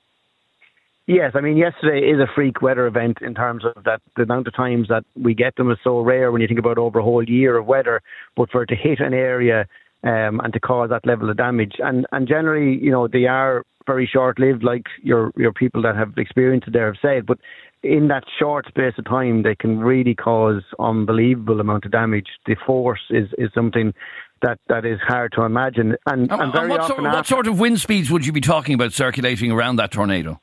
Yes, 1.05 1.31
I 1.33 1.41
mean 1.41 1.57
yesterday 1.57 2.07
is 2.07 2.19
a 2.19 2.27
freak 2.35 2.61
weather 2.61 2.85
event 2.85 3.17
in 3.21 3.33
terms 3.33 3.65
of 3.65 3.83
that 3.83 3.99
the 4.15 4.21
amount 4.21 4.47
of 4.47 4.55
times 4.55 4.89
that 4.89 5.03
we 5.15 5.33
get 5.33 5.55
them 5.55 5.71
is 5.71 5.79
so 5.83 6.01
rare 6.01 6.31
when 6.31 6.39
you 6.39 6.47
think 6.47 6.59
about 6.59 6.77
over 6.77 6.99
a 6.99 7.03
whole 7.03 7.27
year 7.27 7.57
of 7.57 7.65
weather. 7.65 8.03
But 8.37 8.51
for 8.51 8.61
it 8.61 8.67
to 8.67 8.75
hit 8.75 8.99
an 8.99 9.15
area 9.15 9.67
um, 10.03 10.39
and 10.43 10.53
to 10.53 10.59
cause 10.59 10.89
that 10.89 11.05
level 11.05 11.29
of 11.29 11.37
damage, 11.37 11.73
and 11.79 12.05
and 12.11 12.27
generally, 12.27 12.77
you 12.81 12.91
know, 12.91 13.07
they 13.07 13.25
are 13.25 13.63
very 13.85 14.07
short 14.11 14.39
lived, 14.39 14.63
like 14.63 14.85
your 15.01 15.31
your 15.35 15.53
people 15.53 15.81
that 15.81 15.95
have 15.95 16.13
experienced 16.17 16.67
it 16.67 16.73
there 16.73 16.87
have 16.87 17.01
said. 17.01 17.25
But 17.25 17.39
in 17.83 18.07
that 18.09 18.23
short 18.37 18.67
space 18.67 18.93
of 18.97 19.05
time, 19.05 19.43
they 19.43 19.55
can 19.55 19.79
really 19.79 20.15
cause 20.15 20.63
unbelievable 20.79 21.59
amount 21.59 21.85
of 21.85 21.91
damage. 21.91 22.27
The 22.45 22.55
force 22.65 23.01
is 23.09 23.29
is 23.37 23.49
something 23.53 23.93
that, 24.41 24.59
that 24.67 24.85
is 24.85 24.99
hard 25.05 25.33
to 25.33 25.43
imagine. 25.43 25.95
And, 26.05 26.31
and, 26.31 26.41
and 26.41 26.53
very 26.53 26.69
what, 26.69 26.81
often 26.81 26.95
sort, 26.97 27.13
what 27.13 27.27
sort 27.27 27.47
of 27.47 27.59
wind 27.59 27.79
speeds 27.79 28.09
would 28.09 28.25
you 28.25 28.31
be 28.31 28.41
talking 28.41 28.73
about 28.73 28.93
circulating 28.93 29.51
around 29.51 29.77
that 29.77 29.91
tornado? 29.91 30.39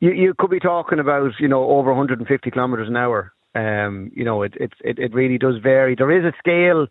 You 0.00 0.12
you 0.12 0.34
could 0.36 0.50
be 0.50 0.60
talking 0.60 0.98
about 0.98 1.32
you 1.38 1.48
know 1.48 1.64
over 1.70 1.90
150 1.90 2.50
kilometres 2.50 2.88
an 2.88 2.96
hour. 2.96 3.32
Um, 3.54 4.10
you 4.14 4.24
know 4.24 4.42
it, 4.42 4.54
it 4.56 4.72
it 4.80 4.98
it 4.98 5.14
really 5.14 5.38
does 5.38 5.56
vary. 5.62 5.94
There 5.94 6.10
is 6.10 6.24
a 6.24 6.36
scale 6.38 6.86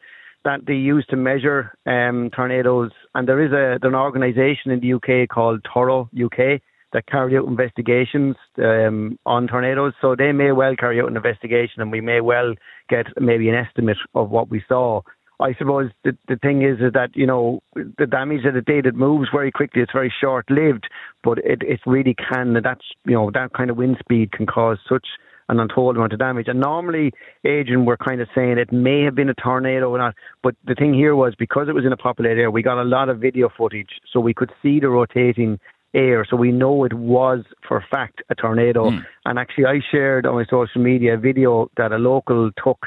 that 0.46 0.66
they 0.66 0.74
use 0.74 1.06
to 1.10 1.18
measure 1.18 1.74
um, 1.86 2.30
tornadoes. 2.34 2.92
And 3.14 3.28
there 3.28 3.44
is 3.44 3.52
a, 3.52 3.86
an 3.86 3.96
organisation 3.96 4.72
in 4.72 4.80
the 4.80 4.94
UK 4.94 5.28
called 5.28 5.66
TORRO 5.72 6.10
UK 6.16 6.62
that 6.94 7.08
carry 7.08 7.38
out 7.38 7.48
investigations 7.48 8.36
um, 8.60 9.20
on 9.26 9.48
tornadoes. 9.48 9.94
So 10.00 10.16
they 10.16 10.32
may 10.32 10.54
well 10.54 10.76
carry 10.78 11.02
out 11.02 11.10
an 11.10 11.18
investigation 11.18 11.82
and 11.82 11.92
we 11.92 12.00
may 12.00 12.22
well 12.22 12.54
get 12.90 13.08
maybe 13.20 13.50
an 13.50 13.56
estimate 13.56 13.98
of 14.14 14.30
what 14.30 14.50
we 14.50 14.64
saw. 14.68 15.02
I 15.40 15.54
suppose 15.56 15.92
the, 16.06 16.18
the 16.30 16.38
thing 16.38 16.62
is, 16.62 16.78
is 16.80 16.94
that, 16.94 17.10
you 17.14 17.28
know, 17.28 17.62
the 17.76 18.06
damage 18.06 18.44
that 18.46 18.56
it 18.56 18.66
did, 18.66 18.86
it 18.86 18.96
moves 18.96 19.28
very 19.34 19.52
quickly. 19.52 19.82
It's 19.82 19.92
very 19.92 20.14
short 20.22 20.50
lived, 20.50 20.88
but 21.24 21.40
it, 21.40 21.62
it 21.64 21.82
really 21.86 22.16
can, 22.16 22.56
that's, 22.64 22.86
you 23.06 23.14
know, 23.14 23.30
that 23.34 23.52
kind 23.52 23.70
of 23.70 23.76
wind 23.76 23.98
speed 24.00 24.32
can 24.32 24.46
cause 24.46 24.78
such 24.88 25.06
an 25.50 25.60
untold 25.60 25.96
amount 25.96 26.14
of 26.14 26.20
damage. 26.20 26.48
And 26.48 26.60
normally, 26.60 27.12
Adrian, 27.44 27.86
we're 27.86 27.98
kind 27.98 28.22
of 28.22 28.28
saying 28.34 28.58
it 28.58 28.72
may 28.72 29.04
have 29.04 29.16
been 29.16 29.30
a 29.30 29.34
tornado 29.36 29.90
or 29.90 29.98
not. 29.98 30.16
But 30.44 30.56
the 30.66 30.76
thing 30.76 30.94
here 30.94 31.16
was 31.16 31.36
because 31.38 31.68
it 31.70 31.76
was 31.76 31.86
in 31.86 31.94
a 31.94 31.98
populated 31.98 32.40
area, 32.40 32.52
we 32.52 32.64
got 32.64 32.82
a 32.82 32.84
lot 32.84 33.10
of 33.10 33.20
video 33.20 33.50
footage, 33.56 34.02
so 34.12 34.20
we 34.20 34.34
could 34.34 34.52
see 34.62 34.80
the 34.80 34.90
rotating 34.90 35.60
air. 35.94 36.26
So 36.30 36.36
we 36.36 36.52
know 36.52 36.84
it 36.84 36.94
was, 36.94 37.44
for 37.68 37.78
a 37.78 37.86
fact, 37.92 38.22
a 38.30 38.36
tornado. 38.36 38.90
Mm. 38.90 39.06
And 39.26 39.40
actually, 39.40 39.66
I 39.66 39.80
shared 39.92 40.26
on 40.26 40.36
my 40.36 40.46
social 40.46 40.82
media 40.82 41.16
a 41.16 41.18
video 41.18 41.70
that 41.78 41.92
a 41.92 41.98
local 41.98 42.52
took. 42.64 42.80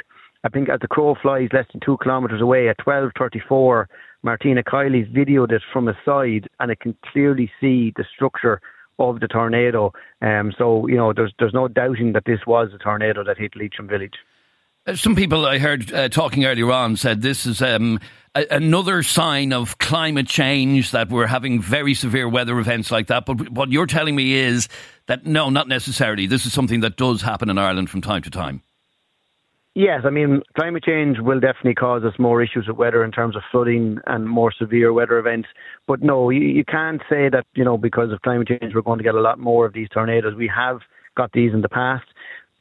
I 0.45 0.49
think 0.49 0.69
as 0.69 0.81
the 0.81 0.89
crow 0.89 1.17
flies 1.21 1.49
less 1.53 1.67
than 1.73 1.81
two 1.85 1.99
kilometres 2.03 2.41
away 2.41 2.69
at 2.69 2.79
12.34, 2.79 3.87
Martina 4.23 4.63
Kiley's 4.63 5.09
videoed 5.09 5.53
it 5.53 5.63
from 5.73 5.89
a 5.89 5.99
side 6.05 6.49
and 6.61 6.71
it 6.71 6.81
can 6.81 6.97
clearly 7.13 7.51
see 7.61 7.93
the 7.97 8.05
structure 8.15 8.61
of 8.99 9.21
the 9.21 9.29
tornado. 9.29 9.93
Um, 10.21 10.53
so 10.57 10.87
you 10.87 10.97
know, 10.97 11.13
there's 11.13 11.33
there's 11.39 11.55
no 11.55 11.69
doubting 11.69 12.13
that 12.13 12.25
this 12.25 12.41
was 12.47 12.71
a 12.75 12.79
tornado 12.79 13.25
that 13.25 13.39
hit 13.39 13.57
Leitrim 13.57 13.89
Village. 13.89 14.15
Uh, 14.87 14.95
some 14.95 15.15
people 15.15 15.45
I 15.45 15.59
heard 15.59 15.93
uh, 15.93 16.09
talking 16.09 16.45
earlier 16.45 16.73
on 16.73 16.97
said 16.97 17.21
this 17.21 17.45
is 17.45 17.61
um, 17.61 18.01
a- 18.35 18.47
another 18.51 19.03
sign 19.03 19.53
of 19.53 19.79
climate 19.79 20.27
change 20.27 20.93
that 20.93 21.11
we're 21.11 21.27
having 21.27 21.61
very 21.61 21.95
severe 21.95 22.29
weather 22.29 22.59
events 22.59 22.91
like 22.91 23.09
that. 23.09 23.27
But 23.27 23.51
what 23.51 23.71
you're 23.71 23.87
telling 23.87 24.17
me 24.17 24.33
is 24.35 24.69
that 25.07 25.27
no, 25.27 25.51
not 25.51 25.69
necessarily. 25.69 26.27
This 26.27 26.47
is 26.47 26.53
something 26.53 26.81
that 26.81 26.97
does 26.97 27.21
happen 27.23 27.51
in 27.51 27.59
Ireland 27.59 27.91
from 27.91 28.01
time 28.01 28.23
to 28.23 28.31
time. 28.31 28.63
Yes, 29.79 30.01
I 30.05 30.11
mean, 30.11 30.43
climate 30.57 30.83
change 30.83 31.19
will 31.21 31.39
definitely 31.39 31.77
cause 31.77 32.03
us 32.03 32.19
more 32.19 32.43
issues 32.43 32.67
with 32.67 32.77
weather 32.77 33.05
in 33.05 33.13
terms 33.13 33.37
of 33.37 33.43
flooding 33.53 33.99
and 34.09 34.29
more 34.29 34.51
severe 34.51 34.93
weather 34.93 35.21
events. 35.21 35.47
But 35.87 36.03
no, 36.03 36.31
you, 36.31 36.41
you 36.41 36.65
can't 36.65 37.01
say 37.09 37.29
that, 37.29 37.47
you 37.55 37.63
know, 37.63 37.79
because 37.79 38.11
of 38.11 38.21
climate 38.23 38.49
change, 38.49 38.75
we're 38.75 38.83
going 38.83 38.99
to 38.99 39.05
get 39.05 39.15
a 39.15 39.21
lot 39.21 39.39
more 39.39 39.67
of 39.67 39.75
these 39.75 39.89
tornadoes. 39.91 40.35
We 40.35 40.51
have 40.53 40.81
got 41.17 41.31
these 41.31 41.53
in 41.55 41.61
the 41.61 41.69
past 41.69 42.07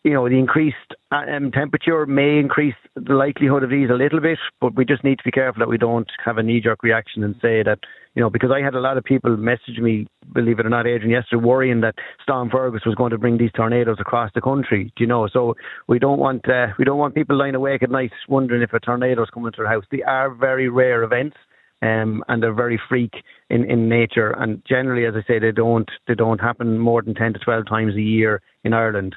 you 0.08 0.14
know, 0.14 0.30
the 0.30 0.40
increased 0.40 0.96
uh, 1.12 1.26
um, 1.36 1.52
temperature 1.52 2.06
may 2.06 2.40
increase 2.40 2.76
the 2.96 3.14
likelihood 3.14 3.64
of 3.64 3.70
these 3.70 3.90
a 3.90 3.94
little 3.94 4.22
bit, 4.22 4.40
but 4.62 4.74
we 4.76 4.86
just 4.86 5.04
need 5.04 5.18
to 5.18 5.24
be 5.26 5.32
careful 5.32 5.60
that 5.60 5.68
we 5.68 5.78
don't 5.78 6.10
have 6.24 6.38
a 6.38 6.44
knee 6.44 6.62
jerk 6.62 6.82
reaction 6.82 7.26
and 7.26 7.36
say 7.42 7.62
that, 7.62 7.80
you 8.16 8.22
know, 8.22 8.30
because 8.30 8.50
I 8.50 8.62
had 8.62 8.74
a 8.74 8.80
lot 8.80 8.98
of 8.98 9.04
people 9.04 9.36
message 9.36 9.80
me, 9.80 10.08
believe 10.34 10.60
it 10.60 10.66
or 10.66 10.70
not, 10.70 10.88
Adrian, 10.88 11.12
yesterday, 11.12 11.44
worrying 11.44 11.82
that 11.82 11.96
Storm 12.24 12.50
Fergus 12.50 12.84
was 12.86 12.96
going 12.96 13.12
to 13.12 13.18
bring 13.18 13.38
these 13.38 13.52
tornadoes 13.54 13.98
across 14.00 14.32
the 14.34 14.42
country. 14.42 14.94
Do 14.96 15.04
you 15.04 15.08
know? 15.08 15.28
So 15.28 15.56
we 15.90 16.00
don't 16.00 16.20
want 16.20 16.48
uh, 16.50 16.68
we 16.80 16.86
don't 16.86 16.98
want 16.98 17.14
people 17.14 17.38
lying 17.38 17.56
awake 17.56 17.84
at 17.84 17.92
night 17.92 18.12
wondering 18.30 18.62
if 18.62 18.72
a 18.72 18.80
tornado 18.80 19.24
is 19.24 19.30
coming 19.30 19.52
to 19.52 19.58
their 19.58 19.68
house. 19.68 19.84
They 19.92 20.04
are 20.04 20.34
very 20.34 20.70
rare 20.70 21.04
events. 21.04 21.36
Um, 21.80 22.24
and 22.28 22.42
they're 22.42 22.56
very 22.56 22.82
freak 22.90 23.14
in, 23.52 23.64
in 23.70 23.88
nature. 23.88 24.32
And 24.32 24.64
generally, 24.68 25.06
as 25.06 25.14
I 25.16 25.22
say, 25.28 25.38
they 25.38 25.52
don't 25.52 25.88
they 26.08 26.16
don't 26.16 26.42
happen 26.42 26.80
more 26.80 27.04
than 27.04 27.14
ten 27.14 27.34
to 27.34 27.40
twelve 27.40 27.68
times 27.68 27.94
a 27.94 28.02
year 28.02 28.42
in 28.64 28.74
Ireland. 28.74 29.16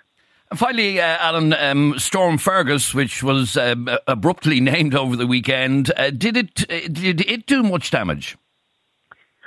Finally, 0.55 1.01
uh, 1.01 1.17
Alan, 1.21 1.53
um, 1.53 1.97
Storm 1.97 2.37
Fergus, 2.37 2.93
which 2.93 3.23
was 3.23 3.57
um, 3.57 3.89
abruptly 4.09 4.61
named 4.61 4.95
over 4.95 5.15
the 5.15 5.27
weekend, 5.27 5.93
uh, 5.97 6.11
did 6.11 6.37
it 6.37 6.71
uh, 6.71 6.89
did 6.91 7.21
it 7.21 7.47
do 7.47 7.63
much 7.63 7.91
damage? 7.91 8.37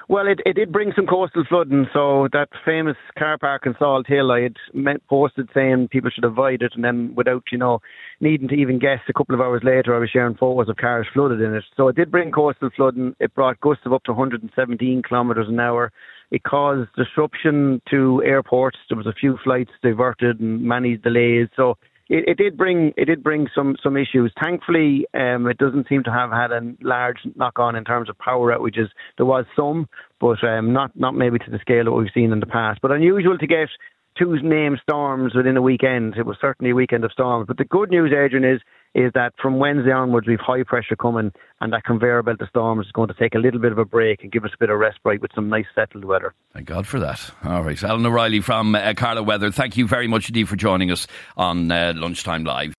Well, 0.10 0.28
it, 0.28 0.42
it 0.46 0.54
did 0.54 0.72
bring 0.72 0.92
some 0.96 1.08
coastal 1.08 1.46
flooding. 1.48 1.88
So 1.94 2.28
that 2.34 2.50
famous 2.66 2.98
car 3.18 3.38
park 3.38 3.66
in 3.66 3.74
Salthill, 3.76 4.32
I 4.32 4.44
had 4.44 5.08
posted 5.08 5.50
saying 5.54 5.88
people 5.90 6.10
should 6.10 6.26
avoid 6.26 6.62
it, 6.62 6.74
and 6.76 6.84
then 6.84 7.14
without 7.16 7.44
you 7.52 7.58
know 7.58 7.80
needing 8.20 8.48
to 8.50 8.56
even 8.56 8.80
guess, 8.80 9.00
a 9.08 9.14
couple 9.14 9.34
of 9.36 9.42
hours 9.42 9.62
later, 9.64 9.96
I 9.96 10.00
was 10.00 10.10
sharing 10.10 10.36
photos 10.36 10.70
of 10.70 10.78
cars 10.78 11.08
flooded 11.14 11.42
in 11.42 11.54
it. 11.56 11.64
So 11.78 11.88
it 11.88 11.96
did 11.96 12.12
bring 12.12 12.32
coastal 12.32 12.70
flooding. 12.76 13.16
It 13.20 13.34
brought 13.34 13.62
gusts 13.62 13.86
of 13.86 13.94
up 13.94 14.04
to 14.04 14.12
117 14.12 15.04
kilometres 15.08 15.48
an 15.48 15.60
hour. 15.60 15.92
It 16.32 16.44
caused 16.44 16.90
disruption 16.98 17.82
to 17.92 18.22
airports. 18.26 18.80
There 18.90 18.98
was 18.98 19.08
a 19.08 19.14
few 19.14 19.38
flights 19.44 19.72
diverted 19.82 20.40
and 20.40 20.64
many 20.64 20.98
delays. 20.98 21.48
So 21.56 21.78
it, 22.10 22.28
it 22.28 22.38
did 22.38 22.58
bring 22.58 22.94
it 22.98 23.06
did 23.06 23.24
bring 23.24 23.48
some 23.56 23.76
some 23.82 23.98
issues. 23.98 24.34
Thankfully, 24.42 25.06
um, 25.14 25.48
it 25.48 25.58
doesn't 25.58 25.88
seem 25.88 26.04
to 26.04 26.12
have 26.12 26.32
had 26.32 26.52
a 26.52 26.62
large 26.82 27.18
knock 27.36 27.60
on 27.60 27.76
in 27.76 27.84
terms 27.84 28.10
of 28.10 28.18
power 28.18 28.56
outages. 28.56 28.90
There 29.18 29.26
was 29.26 29.46
some, 29.56 29.88
but 30.20 30.44
um, 30.44 30.74
not 30.74 30.92
not 30.96 31.16
maybe 31.16 31.40
to 31.40 31.52
the 31.52 31.60
scale 31.60 31.86
that 31.86 31.92
we've 31.92 32.12
seen 32.14 32.32
in 32.32 32.40
the 32.40 32.46
past. 32.46 32.80
But 32.82 32.92
unusual 32.92 33.38
to 33.38 33.48
get 33.48 33.70
two 34.18 34.38
named 34.44 34.80
storms 34.84 35.34
within 35.36 35.58
a 35.58 35.62
weekend. 35.62 36.16
It 36.18 36.26
was 36.26 36.38
certainly 36.40 36.72
a 36.72 36.76
weekend 36.76 37.04
of 37.04 37.12
storms. 37.12 37.48
But 37.48 37.58
the 37.58 37.66
good 37.66 37.90
news, 37.90 38.12
Adrian, 38.12 38.44
is 38.44 38.62
is 38.96 39.12
that 39.14 39.34
from 39.42 39.58
Wednesday 39.58 39.92
onwards 39.92 40.28
we've 40.28 40.40
high 40.40 40.64
pressure 40.64 40.96
coming, 40.96 41.32
and 41.62 41.74
that 41.74 41.84
conveyor 41.84 42.22
belt 42.24 42.42
of 42.42 42.50
storms 42.50 42.86
is 42.86 42.92
going 42.92 43.08
to 43.08 43.14
take 43.14 43.36
a 43.36 43.40
little 43.40 43.60
bit 43.60 43.72
of 43.72 43.78
a 43.78 43.86
break 43.86 44.24
and 44.24 44.32
give 44.32 44.46
us 44.46 44.52
a 44.54 44.58
bit 44.58 44.70
of 44.70 44.78
respite 44.78 45.22
with 45.22 45.32
some 45.34 45.50
nice 45.50 45.66
settled 45.74 46.06
weather. 46.06 46.34
Thank 46.54 46.68
God 46.68 46.86
for 46.86 47.00
that. 47.00 47.32
All 47.44 47.64
right, 47.64 47.82
Alan 47.84 48.06
O'Reilly 48.06 48.42
from 48.42 48.76
uh, 48.76 48.94
Carlow 48.96 49.24
Weather. 49.24 49.52
Thank 49.52 49.78
you 49.78 49.88
very 49.88 50.08
much 50.08 50.30
indeed 50.30 50.48
for 50.48 50.56
joining 50.56 50.92
us 50.92 51.08
on 51.38 51.72
uh, 51.72 51.94
Lunchtime 51.96 52.44
Live. 52.44 52.74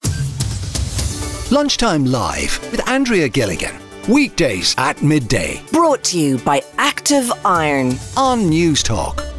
Lunchtime 1.51 2.05
Live 2.05 2.59
with 2.71 2.87
Andrea 2.89 3.29
Gilligan. 3.29 3.75
Weekdays 4.09 4.75
at 4.77 5.03
midday. 5.03 5.63
Brought 5.73 6.05
to 6.05 6.19
you 6.19 6.39
by 6.39 6.63
Active 6.77 7.31
Iron 7.45 7.93
on 8.17 8.51
Newstalk. 8.51 9.34